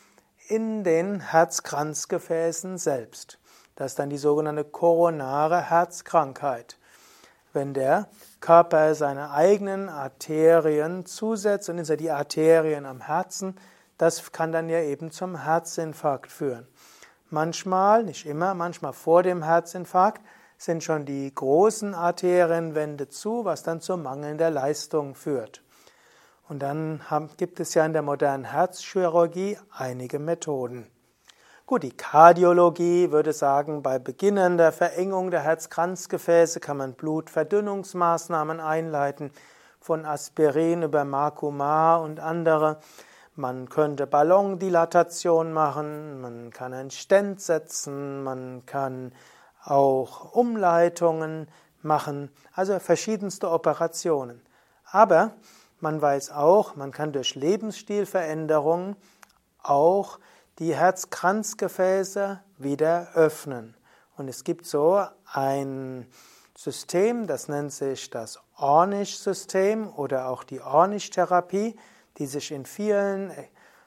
in 0.47 0.84
den 0.84 1.19
Herzkranzgefäßen 1.19 2.79
selbst. 2.79 3.38
Das 3.75 3.91
ist 3.91 3.99
dann 3.99 4.09
die 4.09 4.17
sogenannte 4.17 4.63
koronare 4.63 5.69
Herzkrankheit. 5.69 6.79
Wenn 7.53 7.75
der 7.75 8.07
Körper 8.39 8.95
seine 8.95 9.29
eigenen 9.29 9.88
Arterien 9.88 11.05
zusetzt 11.05 11.69
und 11.69 11.88
die 11.99 12.09
Arterien 12.09 12.88
am 12.88 13.01
Herzen, 13.01 13.55
das 13.99 14.31
kann 14.31 14.51
dann 14.51 14.67
ja 14.67 14.79
eben 14.79 15.11
zum 15.11 15.43
Herzinfarkt 15.43 16.31
führen. 16.31 16.65
Manchmal, 17.29 18.03
nicht 18.03 18.25
immer, 18.25 18.55
manchmal 18.55 18.93
vor 18.93 19.21
dem 19.21 19.43
Herzinfarkt 19.43 20.23
sind 20.58 20.84
schon 20.84 21.06
die 21.06 21.34
großen 21.34 21.93
Arterienwände 21.93 23.10
zu, 23.10 23.45
was 23.45 23.64
dann 23.64 23.82
zu 23.82 23.97
mangelnder 23.97 24.49
Leistung 24.49 25.16
führt. 25.16 25.62
Und 26.47 26.60
dann 26.60 27.01
gibt 27.38 27.60
es 27.60 27.74
ja 27.74 27.86
in 27.86 27.93
der 27.93 28.01
modernen 28.01 28.43
Herzchirurgie 28.43 29.58
einige 29.72 30.20
Methoden. 30.20 30.88
Gut, 31.66 31.84
die 31.84 31.95
Kardiologie 31.95 33.12
würde 33.12 33.32
sagen, 33.32 33.82
bei 33.82 33.97
beginnender 33.97 34.74
Verengung 34.74 35.32
der 35.32 35.39
Herzkranzgefäße 35.41 36.60
kann 36.60 36.78
man 36.78 36.93
Blutverdünnungsmaßnahmen 36.93 38.60
einleiten, 38.60 39.32
von 39.80 40.06
Aspirin 40.06 40.84
über 40.84 41.06
Makuma 41.06 41.95
und 41.95 42.20
andere. 42.20 42.80
Man 43.36 43.70
könnte 43.70 44.08
Ballondilatation 44.08 45.54
machen, 45.54 46.22
man 46.22 46.51
kann 46.51 46.74
einen 46.74 46.91
Stent 46.91 47.41
setzen, 47.41 48.24
man 48.24 48.66
kann 48.66 49.14
auch 49.64 50.34
Umleitungen 50.34 51.47
machen, 51.82 52.32
also 52.53 52.80
verschiedenste 52.80 53.49
Operationen. 53.49 54.41
Aber 54.86 55.32
man 55.80 56.01
weiß 56.01 56.32
auch, 56.32 56.76
man 56.76 56.91
kann 56.91 57.11
durch 57.11 57.36
Lebensstilveränderungen 57.36 58.95
auch 59.61 60.20
die 60.59 60.76
Herzkranzgefäße 60.76 62.41
wieder 62.57 63.09
öffnen. 63.16 63.76
Und 64.16 64.28
es 64.28 64.43
gibt 64.43 64.66
so 64.66 65.03
ein 65.26 66.07
System, 66.55 67.28
das 67.28 67.47
nennt 67.47 67.74
sich 67.74 68.09
das 68.09 68.39
Ornish-System 68.57 69.89
oder 69.89 70.30
auch 70.30 70.43
die 70.43 70.61
Ornish-Therapie 70.61 71.76
die 72.18 72.26
sich 72.26 72.51
in 72.51 72.66
vielen 72.66 73.32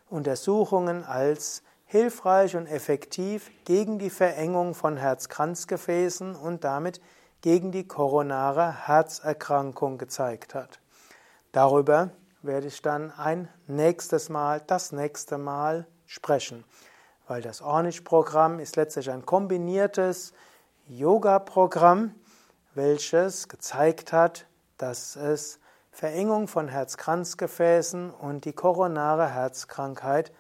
Untersuchungen 0.09 1.05
als 1.05 1.63
hilfreich 1.87 2.57
und 2.57 2.67
effektiv 2.67 3.51
gegen 3.65 3.99
die 3.99 4.11
Verengung 4.11 4.75
von 4.75 4.97
Herzkranzgefäßen 4.97 6.35
und 6.35 6.65
damit 6.65 7.01
gegen 7.41 7.71
die 7.71 7.87
koronare 7.87 8.87
Herzerkrankung 8.87 9.97
gezeigt 9.97 10.55
hat. 10.55 10.81
Darüber 11.53 12.11
werde 12.43 12.67
ich 12.67 12.83
dann 12.83 13.13
ein 13.13 13.49
nächstes 13.67 14.29
Mal, 14.29 14.61
das 14.67 14.91
nächste 14.93 15.39
Mal 15.39 15.87
sprechen, 16.07 16.65
weil 17.29 17.41
das 17.41 17.63
Ornish-Programm 17.63 18.59
ist 18.59 18.77
letztlich 18.77 19.11
ein 19.11 19.25
kombiniertes 19.25 20.33
Yoga-Programm, 20.89 22.15
welches 22.75 23.49
gezeigt 23.49 24.13
hat, 24.13 24.47
dass 24.77 25.17
es 25.17 25.61
Verengung 25.93 26.47
von 26.47 26.69
Herzkranzgefäßen 26.69 28.11
und 28.11 28.45
die 28.45 28.53
koronare 28.53 29.29
Herzkrankheit 29.29 30.33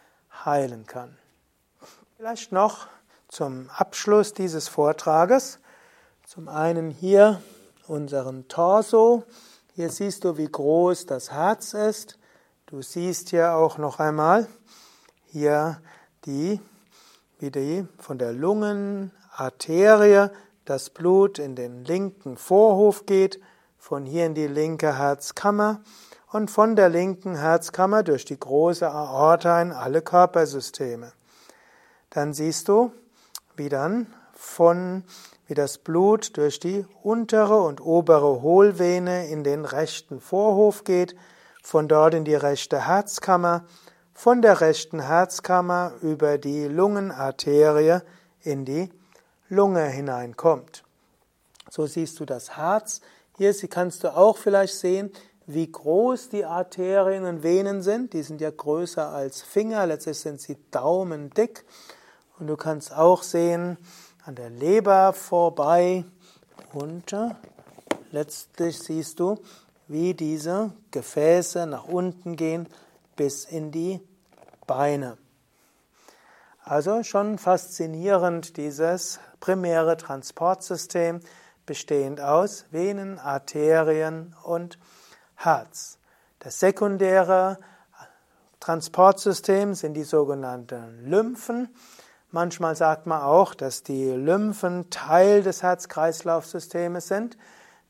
heilen 0.44 0.86
kann. 0.86 1.16
Vielleicht 2.18 2.50
noch 2.50 2.86
zum 3.28 3.68
Abschluss 3.68 4.32
dieses 4.32 4.68
Vortrages. 4.68 5.58
Zum 6.24 6.48
einen 6.48 6.88
hier 6.88 7.42
unseren 7.88 8.48
Torso. 8.48 9.24
Hier 9.74 9.90
siehst 9.90 10.24
du, 10.24 10.38
wie 10.38 10.50
groß 10.50 11.04
das 11.04 11.30
Herz 11.30 11.74
ist. 11.74 12.18
Du 12.64 12.80
siehst 12.80 13.28
hier 13.28 13.52
auch 13.52 13.76
noch 13.76 13.98
einmal 13.98 14.46
hier 15.26 15.82
die, 16.24 16.58
wie 17.38 17.50
die 17.50 17.86
von 17.98 18.16
der 18.16 18.32
Lungenarterie 18.32 20.30
das 20.64 20.88
Blut 20.88 21.38
in 21.38 21.54
den 21.54 21.84
linken 21.84 22.38
Vorhof 22.38 23.04
geht 23.04 23.42
von 23.76 24.06
hier 24.06 24.24
in 24.24 24.34
die 24.34 24.46
linke 24.46 24.96
Herzkammer 24.96 25.82
und 26.32 26.50
von 26.50 26.76
der 26.76 26.88
linken 26.88 27.36
Herzkammer 27.36 28.02
durch 28.02 28.24
die 28.24 28.40
große 28.40 28.90
Aorta 28.90 29.60
in 29.60 29.72
alle 29.72 30.00
Körpersysteme. 30.00 31.12
Dann 32.16 32.32
siehst 32.32 32.68
du, 32.68 32.92
wie 33.56 33.68
dann 33.68 34.06
von 34.32 35.04
wie 35.48 35.52
das 35.52 35.76
Blut 35.76 36.38
durch 36.38 36.58
die 36.58 36.86
untere 37.02 37.60
und 37.60 37.82
obere 37.82 38.40
Hohlvene 38.40 39.28
in 39.28 39.44
den 39.44 39.66
rechten 39.66 40.22
Vorhof 40.22 40.84
geht, 40.84 41.14
von 41.62 41.88
dort 41.88 42.14
in 42.14 42.24
die 42.24 42.34
rechte 42.34 42.86
Herzkammer, 42.86 43.66
von 44.14 44.40
der 44.40 44.62
rechten 44.62 44.98
Herzkammer 44.98 45.92
über 46.00 46.38
die 46.38 46.64
Lungenarterie 46.64 48.00
in 48.40 48.64
die 48.64 48.88
Lunge 49.50 49.84
hineinkommt. 49.84 50.84
So 51.68 51.84
siehst 51.84 52.18
du 52.18 52.24
das 52.24 52.56
Herz 52.56 53.02
hier 53.36 53.52
kannst 53.68 54.02
du 54.02 54.16
auch 54.16 54.38
vielleicht 54.38 54.76
sehen, 54.76 55.12
wie 55.46 55.70
groß 55.70 56.30
die 56.30 56.46
Arterien 56.46 57.24
und 57.24 57.42
Venen 57.42 57.82
sind. 57.82 58.14
Die 58.14 58.22
sind 58.22 58.40
ja 58.40 58.50
größer 58.50 59.10
als 59.10 59.42
Finger, 59.42 59.86
letztlich 59.86 60.18
sind 60.18 60.40
sie 60.40 60.56
daumendick. 60.70 61.66
Und 62.38 62.48
du 62.48 62.56
kannst 62.56 62.92
auch 62.92 63.22
sehen, 63.22 63.78
an 64.24 64.34
der 64.34 64.50
Leber 64.50 65.12
vorbei 65.12 66.04
und 66.72 67.14
letztlich 68.10 68.78
siehst 68.78 69.20
du, 69.20 69.38
wie 69.88 70.14
diese 70.14 70.72
Gefäße 70.90 71.66
nach 71.66 71.84
unten 71.84 72.36
gehen 72.36 72.68
bis 73.14 73.44
in 73.44 73.70
die 73.70 74.00
Beine. 74.66 75.16
Also 76.64 77.04
schon 77.04 77.38
faszinierend 77.38 78.56
dieses 78.56 79.20
primäre 79.38 79.96
Transportsystem 79.96 81.20
bestehend 81.64 82.20
aus 82.20 82.64
Venen, 82.70 83.18
Arterien 83.20 84.34
und 84.42 84.78
Herz. 85.36 85.98
Das 86.40 86.58
sekundäre 86.58 87.58
Transportsystem 88.58 89.74
sind 89.74 89.94
die 89.94 90.02
sogenannten 90.02 91.08
Lymphen. 91.08 91.68
Manchmal 92.32 92.74
sagt 92.74 93.06
man 93.06 93.22
auch, 93.22 93.54
dass 93.54 93.82
die 93.82 94.10
Lymphen 94.10 94.90
Teil 94.90 95.42
des 95.42 95.62
Herz-Kreislauf-Systems 95.62 97.06
sind, 97.06 97.38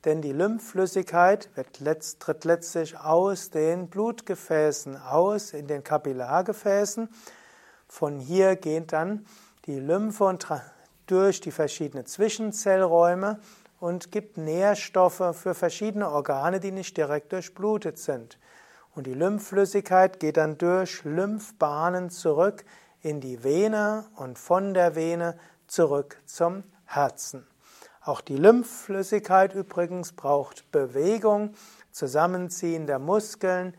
denn 0.05 0.20
die 0.20 0.32
Lymphflüssigkeit 0.32 1.49
letzt, 1.80 2.20
tritt 2.20 2.45
letztlich 2.45 2.99
aus 2.99 3.51
den 3.51 3.89
Blutgefäßen 3.89 4.97
aus, 5.01 5.53
in 5.53 5.66
den 5.66 5.82
Kapillargefäßen. 5.82 7.09
Von 7.89 8.18
hier 8.18 8.57
geht 8.57 8.93
dann 8.93 9.26
die 9.64 9.80
Lymphe 9.80 10.39
durch 11.07 11.41
die 11.41 11.51
verschiedenen 11.51 12.05
Zwischenzellräume 12.05 13.41
und 13.80 14.12
gibt 14.12 14.37
Nährstoffe 14.37 15.34
für 15.34 15.55
verschiedene 15.55 16.11
Organe, 16.11 16.61
die 16.61 16.72
nicht 16.72 16.97
direkt 16.97 17.32
durchblutet 17.32 17.99
sind. 17.99 18.39
Und 18.95 19.07
die 19.07 19.14
Lymphflüssigkeit 19.14 20.20
geht 20.20 20.37
dann 20.37 20.59
durch 20.59 21.05
Lymphbahnen 21.05 22.11
zurück 22.11 22.64
in 23.07 23.20
die 23.20 23.44
Vene 23.44 24.04
und 24.16 24.36
von 24.36 24.74
der 24.74 24.96
Vene 24.96 25.38
zurück 25.68 26.18
zum 26.26 26.64
Herzen. 26.86 27.46
Auch 28.00 28.20
die 28.20 28.36
Lymphflüssigkeit 28.36 29.54
übrigens 29.54 30.12
braucht 30.12 30.72
Bewegung, 30.72 31.54
Zusammenziehen 31.92 32.88
der 32.88 32.98
Muskeln, 32.98 33.76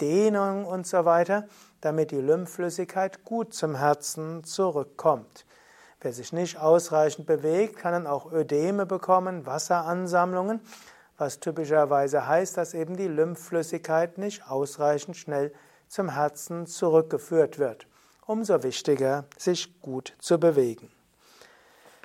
Dehnung 0.00 0.64
und 0.64 0.86
so 0.86 1.04
weiter, 1.04 1.46
damit 1.82 2.10
die 2.10 2.22
Lymphflüssigkeit 2.22 3.22
gut 3.22 3.52
zum 3.52 3.74
Herzen 3.74 4.44
zurückkommt. 4.44 5.44
Wer 6.00 6.14
sich 6.14 6.32
nicht 6.32 6.56
ausreichend 6.56 7.26
bewegt, 7.26 7.76
kann 7.76 7.92
dann 7.92 8.06
auch 8.06 8.32
Ödeme 8.32 8.86
bekommen, 8.86 9.44
Wasseransammlungen, 9.44 10.60
was 11.18 11.38
typischerweise 11.38 12.26
heißt, 12.26 12.56
dass 12.56 12.72
eben 12.72 12.96
die 12.96 13.08
Lymphflüssigkeit 13.08 14.16
nicht 14.16 14.48
ausreichend 14.48 15.18
schnell 15.18 15.52
zum 15.86 16.08
Herzen 16.08 16.66
zurückgeführt 16.66 17.58
wird. 17.58 17.89
Umso 18.30 18.62
wichtiger, 18.62 19.24
sich 19.36 19.80
gut 19.80 20.14
zu 20.20 20.38
bewegen. 20.38 20.88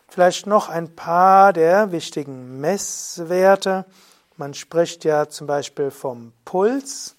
Vielleicht 0.07 0.47
noch 0.47 0.69
ein 0.69 0.95
paar 0.95 1.53
der 1.53 1.91
wichtigen 1.91 2.59
Messwerte. 2.59 3.85
Man 4.35 4.55
spricht 4.55 5.05
ja 5.05 5.29
zum 5.29 5.45
Beispiel 5.45 5.91
vom 5.91 6.33
Puls. 6.43 7.15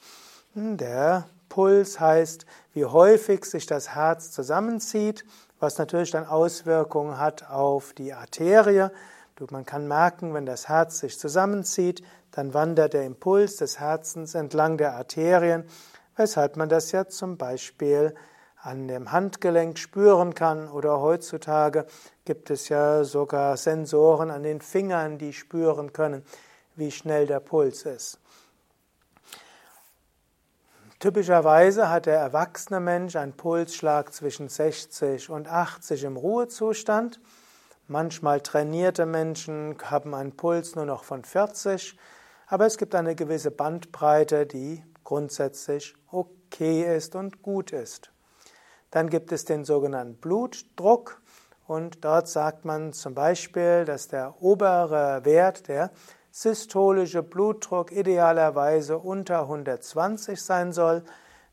Der 0.54 1.28
Puls 1.48 2.00
heißt, 2.00 2.46
wie 2.72 2.84
häufig 2.84 3.44
sich 3.44 3.66
das 3.66 3.94
Herz 3.94 4.32
zusammenzieht 4.32 5.24
was 5.60 5.78
natürlich 5.78 6.10
dann 6.10 6.26
Auswirkungen 6.26 7.18
hat 7.18 7.48
auf 7.48 7.92
die 7.92 8.12
Arterie. 8.12 8.90
Man 9.50 9.64
kann 9.64 9.88
merken, 9.88 10.34
wenn 10.34 10.46
das 10.46 10.68
Herz 10.68 10.98
sich 10.98 11.18
zusammenzieht, 11.18 12.02
dann 12.30 12.54
wandert 12.54 12.92
der 12.92 13.04
Impuls 13.04 13.56
des 13.56 13.78
Herzens 13.80 14.34
entlang 14.34 14.76
der 14.76 14.94
Arterien, 14.94 15.64
weshalb 16.16 16.56
man 16.56 16.68
das 16.68 16.92
ja 16.92 17.08
zum 17.08 17.36
Beispiel 17.36 18.14
an 18.66 18.88
dem 18.88 19.12
Handgelenk 19.12 19.78
spüren 19.78 20.34
kann 20.34 20.68
oder 20.68 21.00
heutzutage 21.00 21.86
gibt 22.24 22.50
es 22.50 22.68
ja 22.68 23.04
sogar 23.04 23.56
Sensoren 23.56 24.28
an 24.30 24.42
den 24.42 24.60
Fingern, 24.60 25.18
die 25.18 25.32
spüren 25.32 25.92
können, 25.92 26.24
wie 26.74 26.90
schnell 26.90 27.28
der 27.28 27.38
Puls 27.38 27.84
ist. 27.84 28.18
Typischerweise 30.98 31.90
hat 31.90 32.06
der 32.06 32.18
erwachsene 32.18 32.80
Mensch 32.80 33.14
einen 33.14 33.34
Pulsschlag 33.34 34.12
zwischen 34.12 34.48
60 34.48 35.30
und 35.30 35.46
80 35.46 36.02
im 36.02 36.16
Ruhezustand. 36.16 37.20
Manchmal 37.86 38.40
trainierte 38.40 39.06
Menschen 39.06 39.76
haben 39.84 40.12
einen 40.12 40.36
Puls 40.36 40.74
nur 40.74 40.86
noch 40.86 41.04
von 41.04 41.22
40, 41.22 41.96
aber 42.48 42.66
es 42.66 42.78
gibt 42.78 42.96
eine 42.96 43.14
gewisse 43.14 43.52
Bandbreite, 43.52 44.44
die 44.44 44.82
grundsätzlich 45.04 45.94
okay 46.10 46.96
ist 46.96 47.14
und 47.14 47.42
gut 47.42 47.70
ist. 47.70 48.10
Dann 48.96 49.10
gibt 49.10 49.30
es 49.30 49.44
den 49.44 49.66
sogenannten 49.66 50.14
Blutdruck 50.14 51.20
und 51.66 52.02
dort 52.02 52.28
sagt 52.28 52.64
man 52.64 52.94
zum 52.94 53.12
Beispiel, 53.14 53.84
dass 53.84 54.08
der 54.08 54.40
obere 54.40 55.22
Wert 55.26 55.68
der 55.68 55.90
systolische 56.30 57.22
Blutdruck 57.22 57.92
idealerweise 57.92 58.96
unter 58.96 59.40
120 59.40 60.40
sein 60.40 60.72
soll. 60.72 61.02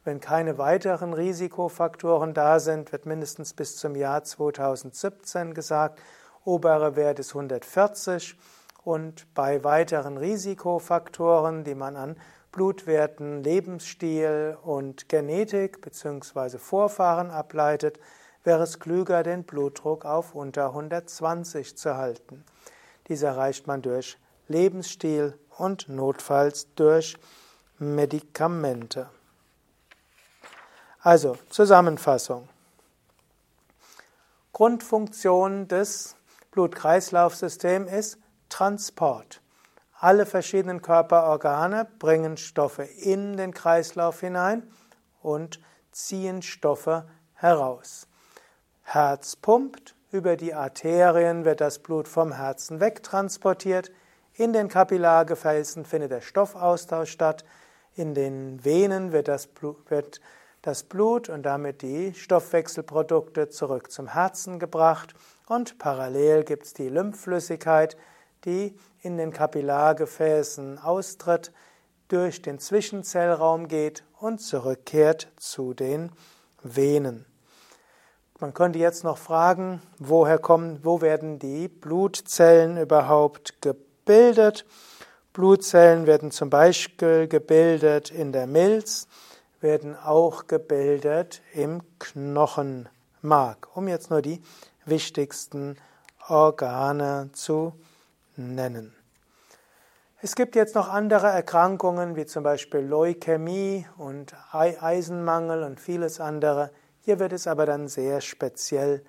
Wenn 0.05 0.21
keine 0.21 0.57
weiteren 0.57 1.11
Risikofaktoren 1.11 2.33
da 2.33 2.61
sind, 2.61 2.93
wird 2.93 3.05
mindestens 3.05 3.53
bis 3.53 3.75
zum 3.75 3.97
Jahr 3.97 4.23
2017 4.23 5.53
gesagt, 5.53 5.99
obere 6.45 6.95
Wert 6.95 7.19
ist 7.19 7.35
140 7.35 8.37
und 8.85 9.27
bei 9.33 9.65
weiteren 9.65 10.17
Risikofaktoren, 10.17 11.65
die 11.65 11.75
man 11.75 11.97
an 11.97 12.15
Blutwerten, 12.53 13.43
Lebensstil 13.43 14.57
und 14.63 15.09
Genetik 15.09 15.81
bzw. 15.81 16.59
Vorfahren 16.59 17.31
ableitet, 17.31 17.99
wäre 18.45 18.63
es 18.63 18.79
klüger, 18.79 19.23
den 19.23 19.43
Blutdruck 19.43 20.05
auf 20.05 20.35
unter 20.35 20.67
120 20.67 21.75
zu 21.75 21.97
halten. 21.97 22.45
Dies 23.09 23.23
erreicht 23.23 23.67
man 23.67 23.81
durch 23.81 24.17
Lebensstil 24.47 25.37
und 25.57 25.89
notfalls 25.89 26.73
durch 26.75 27.17
Medikamente. 27.79 29.09
Also 31.01 31.35
Zusammenfassung. 31.49 32.47
Grundfunktion 34.53 35.67
des 35.67 36.15
Blutkreislaufsystems 36.51 37.91
ist 37.91 38.17
Transport. 38.47 39.42
Alle 40.03 40.25
verschiedenen 40.25 40.81
Körperorgane 40.81 41.87
bringen 41.97 42.35
Stoffe 42.35 42.83
in 42.83 43.37
den 43.37 43.53
Kreislauf 43.53 44.19
hinein 44.19 44.69
und 45.21 45.61
ziehen 45.93 46.41
Stoffe 46.41 47.07
heraus. 47.35 48.09
Herz 48.81 49.37
pumpt, 49.37 49.95
über 50.11 50.35
die 50.35 50.53
Arterien 50.53 51.45
wird 51.45 51.61
das 51.61 51.79
Blut 51.79 52.09
vom 52.09 52.33
Herzen 52.33 52.81
wegtransportiert, 52.81 53.91
in 54.33 54.51
den 54.51 54.67
Kapillargefäßen 54.67 55.85
findet 55.85 56.11
der 56.11 56.19
Stoffaustausch 56.19 57.09
statt. 57.09 57.45
In 57.95 58.13
den 58.13 58.65
Venen 58.65 59.13
wird 59.13 59.29
das, 59.29 59.47
Blut, 59.47 59.89
wird 59.89 60.19
das 60.63 60.83
Blut 60.83 61.29
und 61.29 61.43
damit 61.43 61.81
die 61.81 62.13
Stoffwechselprodukte 62.13 63.47
zurück 63.47 63.89
zum 63.89 64.09
Herzen 64.09 64.59
gebracht. 64.59 65.15
Und 65.47 65.77
parallel 65.79 66.43
gibt 66.43 66.65
es 66.65 66.73
die 66.73 66.89
Lymphflüssigkeit, 66.89 67.95
die 68.43 68.77
in 69.03 69.17
den 69.17 69.31
Kapillargefäßen 69.31 70.79
austritt, 70.79 71.51
durch 72.07 72.41
den 72.41 72.57
Zwischenzellraum 72.57 73.67
geht 73.67 74.03
und 74.19 74.39
zurückkehrt 74.39 75.31
zu 75.37 75.75
den 75.75 76.11
Venen. 76.63 77.25
Man 78.39 78.55
könnte 78.55 78.79
jetzt 78.79 79.03
noch 79.03 79.19
fragen, 79.19 79.81
woher 79.99 80.39
kommen, 80.39 80.79
wo 80.83 81.01
werden 81.01 81.37
die 81.37 81.67
Blutzellen 81.67 82.77
überhaupt 82.77 83.61
gebildet? 83.61 83.93
bildet. 84.05 84.65
Blutzellen 85.33 86.05
werden 86.05 86.31
zum 86.31 86.49
Beispiel 86.49 87.27
gebildet 87.27 88.11
in 88.11 88.31
der 88.31 88.47
Milz, 88.47 89.07
werden 89.61 89.95
auch 89.95 90.47
gebildet 90.47 91.41
im 91.53 91.81
Knochenmark, 91.99 93.75
um 93.75 93.87
jetzt 93.87 94.11
nur 94.11 94.21
die 94.21 94.41
wichtigsten 94.85 95.77
Organe 96.27 97.29
zu 97.33 97.73
nennen. 98.35 98.95
Es 100.21 100.35
gibt 100.35 100.55
jetzt 100.55 100.75
noch 100.75 100.87
andere 100.87 101.27
Erkrankungen, 101.27 102.15
wie 102.15 102.25
zum 102.25 102.43
Beispiel 102.43 102.79
Leukämie 102.79 103.85
und 103.97 104.33
Eisenmangel 104.51 105.63
und 105.63 105.79
vieles 105.79 106.19
andere. 106.21 106.71
Hier 107.01 107.19
wird 107.19 107.33
es 107.33 107.47
aber 107.47 107.65
dann 107.65 107.87
sehr 107.87 108.21
speziell. 108.21 109.03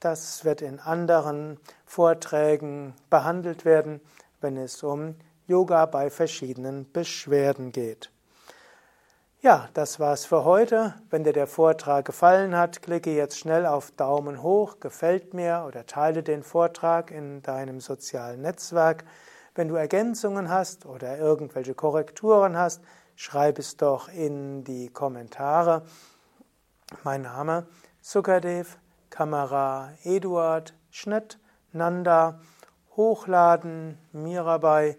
Das 0.00 0.44
wird 0.44 0.62
in 0.62 0.80
anderen 0.80 1.58
Vorträgen 1.86 2.94
behandelt 3.10 3.64
werden 3.64 4.00
wenn 4.40 4.56
es 4.56 4.82
um 4.82 5.14
Yoga 5.46 5.86
bei 5.86 6.10
verschiedenen 6.10 6.90
Beschwerden 6.92 7.72
geht. 7.72 8.10
Ja, 9.40 9.68
das 9.72 10.00
war's 10.00 10.24
für 10.24 10.42
heute. 10.44 10.94
Wenn 11.10 11.22
dir 11.22 11.32
der 11.32 11.46
Vortrag 11.46 12.04
gefallen 12.04 12.56
hat, 12.56 12.82
klicke 12.82 13.14
jetzt 13.14 13.38
schnell 13.38 13.66
auf 13.66 13.92
Daumen 13.92 14.42
hoch, 14.42 14.80
gefällt 14.80 15.32
mir 15.32 15.64
oder 15.64 15.86
teile 15.86 16.24
den 16.24 16.42
Vortrag 16.42 17.12
in 17.12 17.40
deinem 17.42 17.78
sozialen 17.78 18.42
Netzwerk. 18.42 19.04
Wenn 19.54 19.68
du 19.68 19.76
Ergänzungen 19.76 20.48
hast 20.48 20.86
oder 20.86 21.18
irgendwelche 21.18 21.74
Korrekturen 21.74 22.56
hast, 22.56 22.82
schreib 23.14 23.60
es 23.60 23.76
doch 23.76 24.08
in 24.08 24.64
die 24.64 24.88
Kommentare. 24.88 25.82
Mein 27.04 27.22
Name 27.22 27.68
Sukadev, 28.00 28.76
Kamera 29.08 29.92
Eduard, 30.02 30.74
Schnitt 30.90 31.38
Nanda 31.70 32.40
Hochladen, 32.96 33.98
Mirabai 34.10 34.96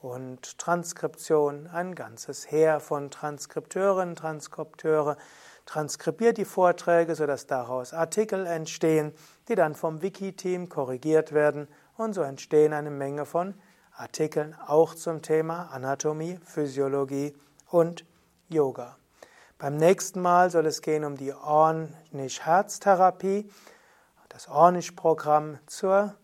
und 0.00 0.58
Transkription, 0.58 1.66
ein 1.66 1.94
ganzes 1.94 2.50
Heer 2.50 2.80
von 2.80 3.10
Transkripteurinnen, 3.10 4.16
Transkripteure, 4.16 5.16
transkribiert 5.66 6.38
die 6.38 6.44
Vorträge, 6.44 7.14
sodass 7.14 7.46
daraus 7.46 7.92
Artikel 7.92 8.46
entstehen, 8.46 9.12
die 9.48 9.54
dann 9.54 9.74
vom 9.74 10.00
Wiki-Team 10.00 10.68
korrigiert 10.68 11.32
werden 11.32 11.68
und 11.96 12.14
so 12.14 12.22
entstehen 12.22 12.72
eine 12.72 12.90
Menge 12.90 13.26
von 13.26 13.54
Artikeln 13.94 14.54
auch 14.66 14.94
zum 14.94 15.22
Thema 15.22 15.70
Anatomie, 15.72 16.38
Physiologie 16.44 17.34
und 17.68 18.04
Yoga. 18.48 18.96
Beim 19.58 19.76
nächsten 19.76 20.20
Mal 20.20 20.50
soll 20.50 20.66
es 20.66 20.82
gehen 20.82 21.04
um 21.04 21.16
die 21.16 21.32
Ornisch-Herztherapie. 21.32 23.50
das 24.28 24.48
Ornish-Programm 24.48 25.58
zur 25.66 26.14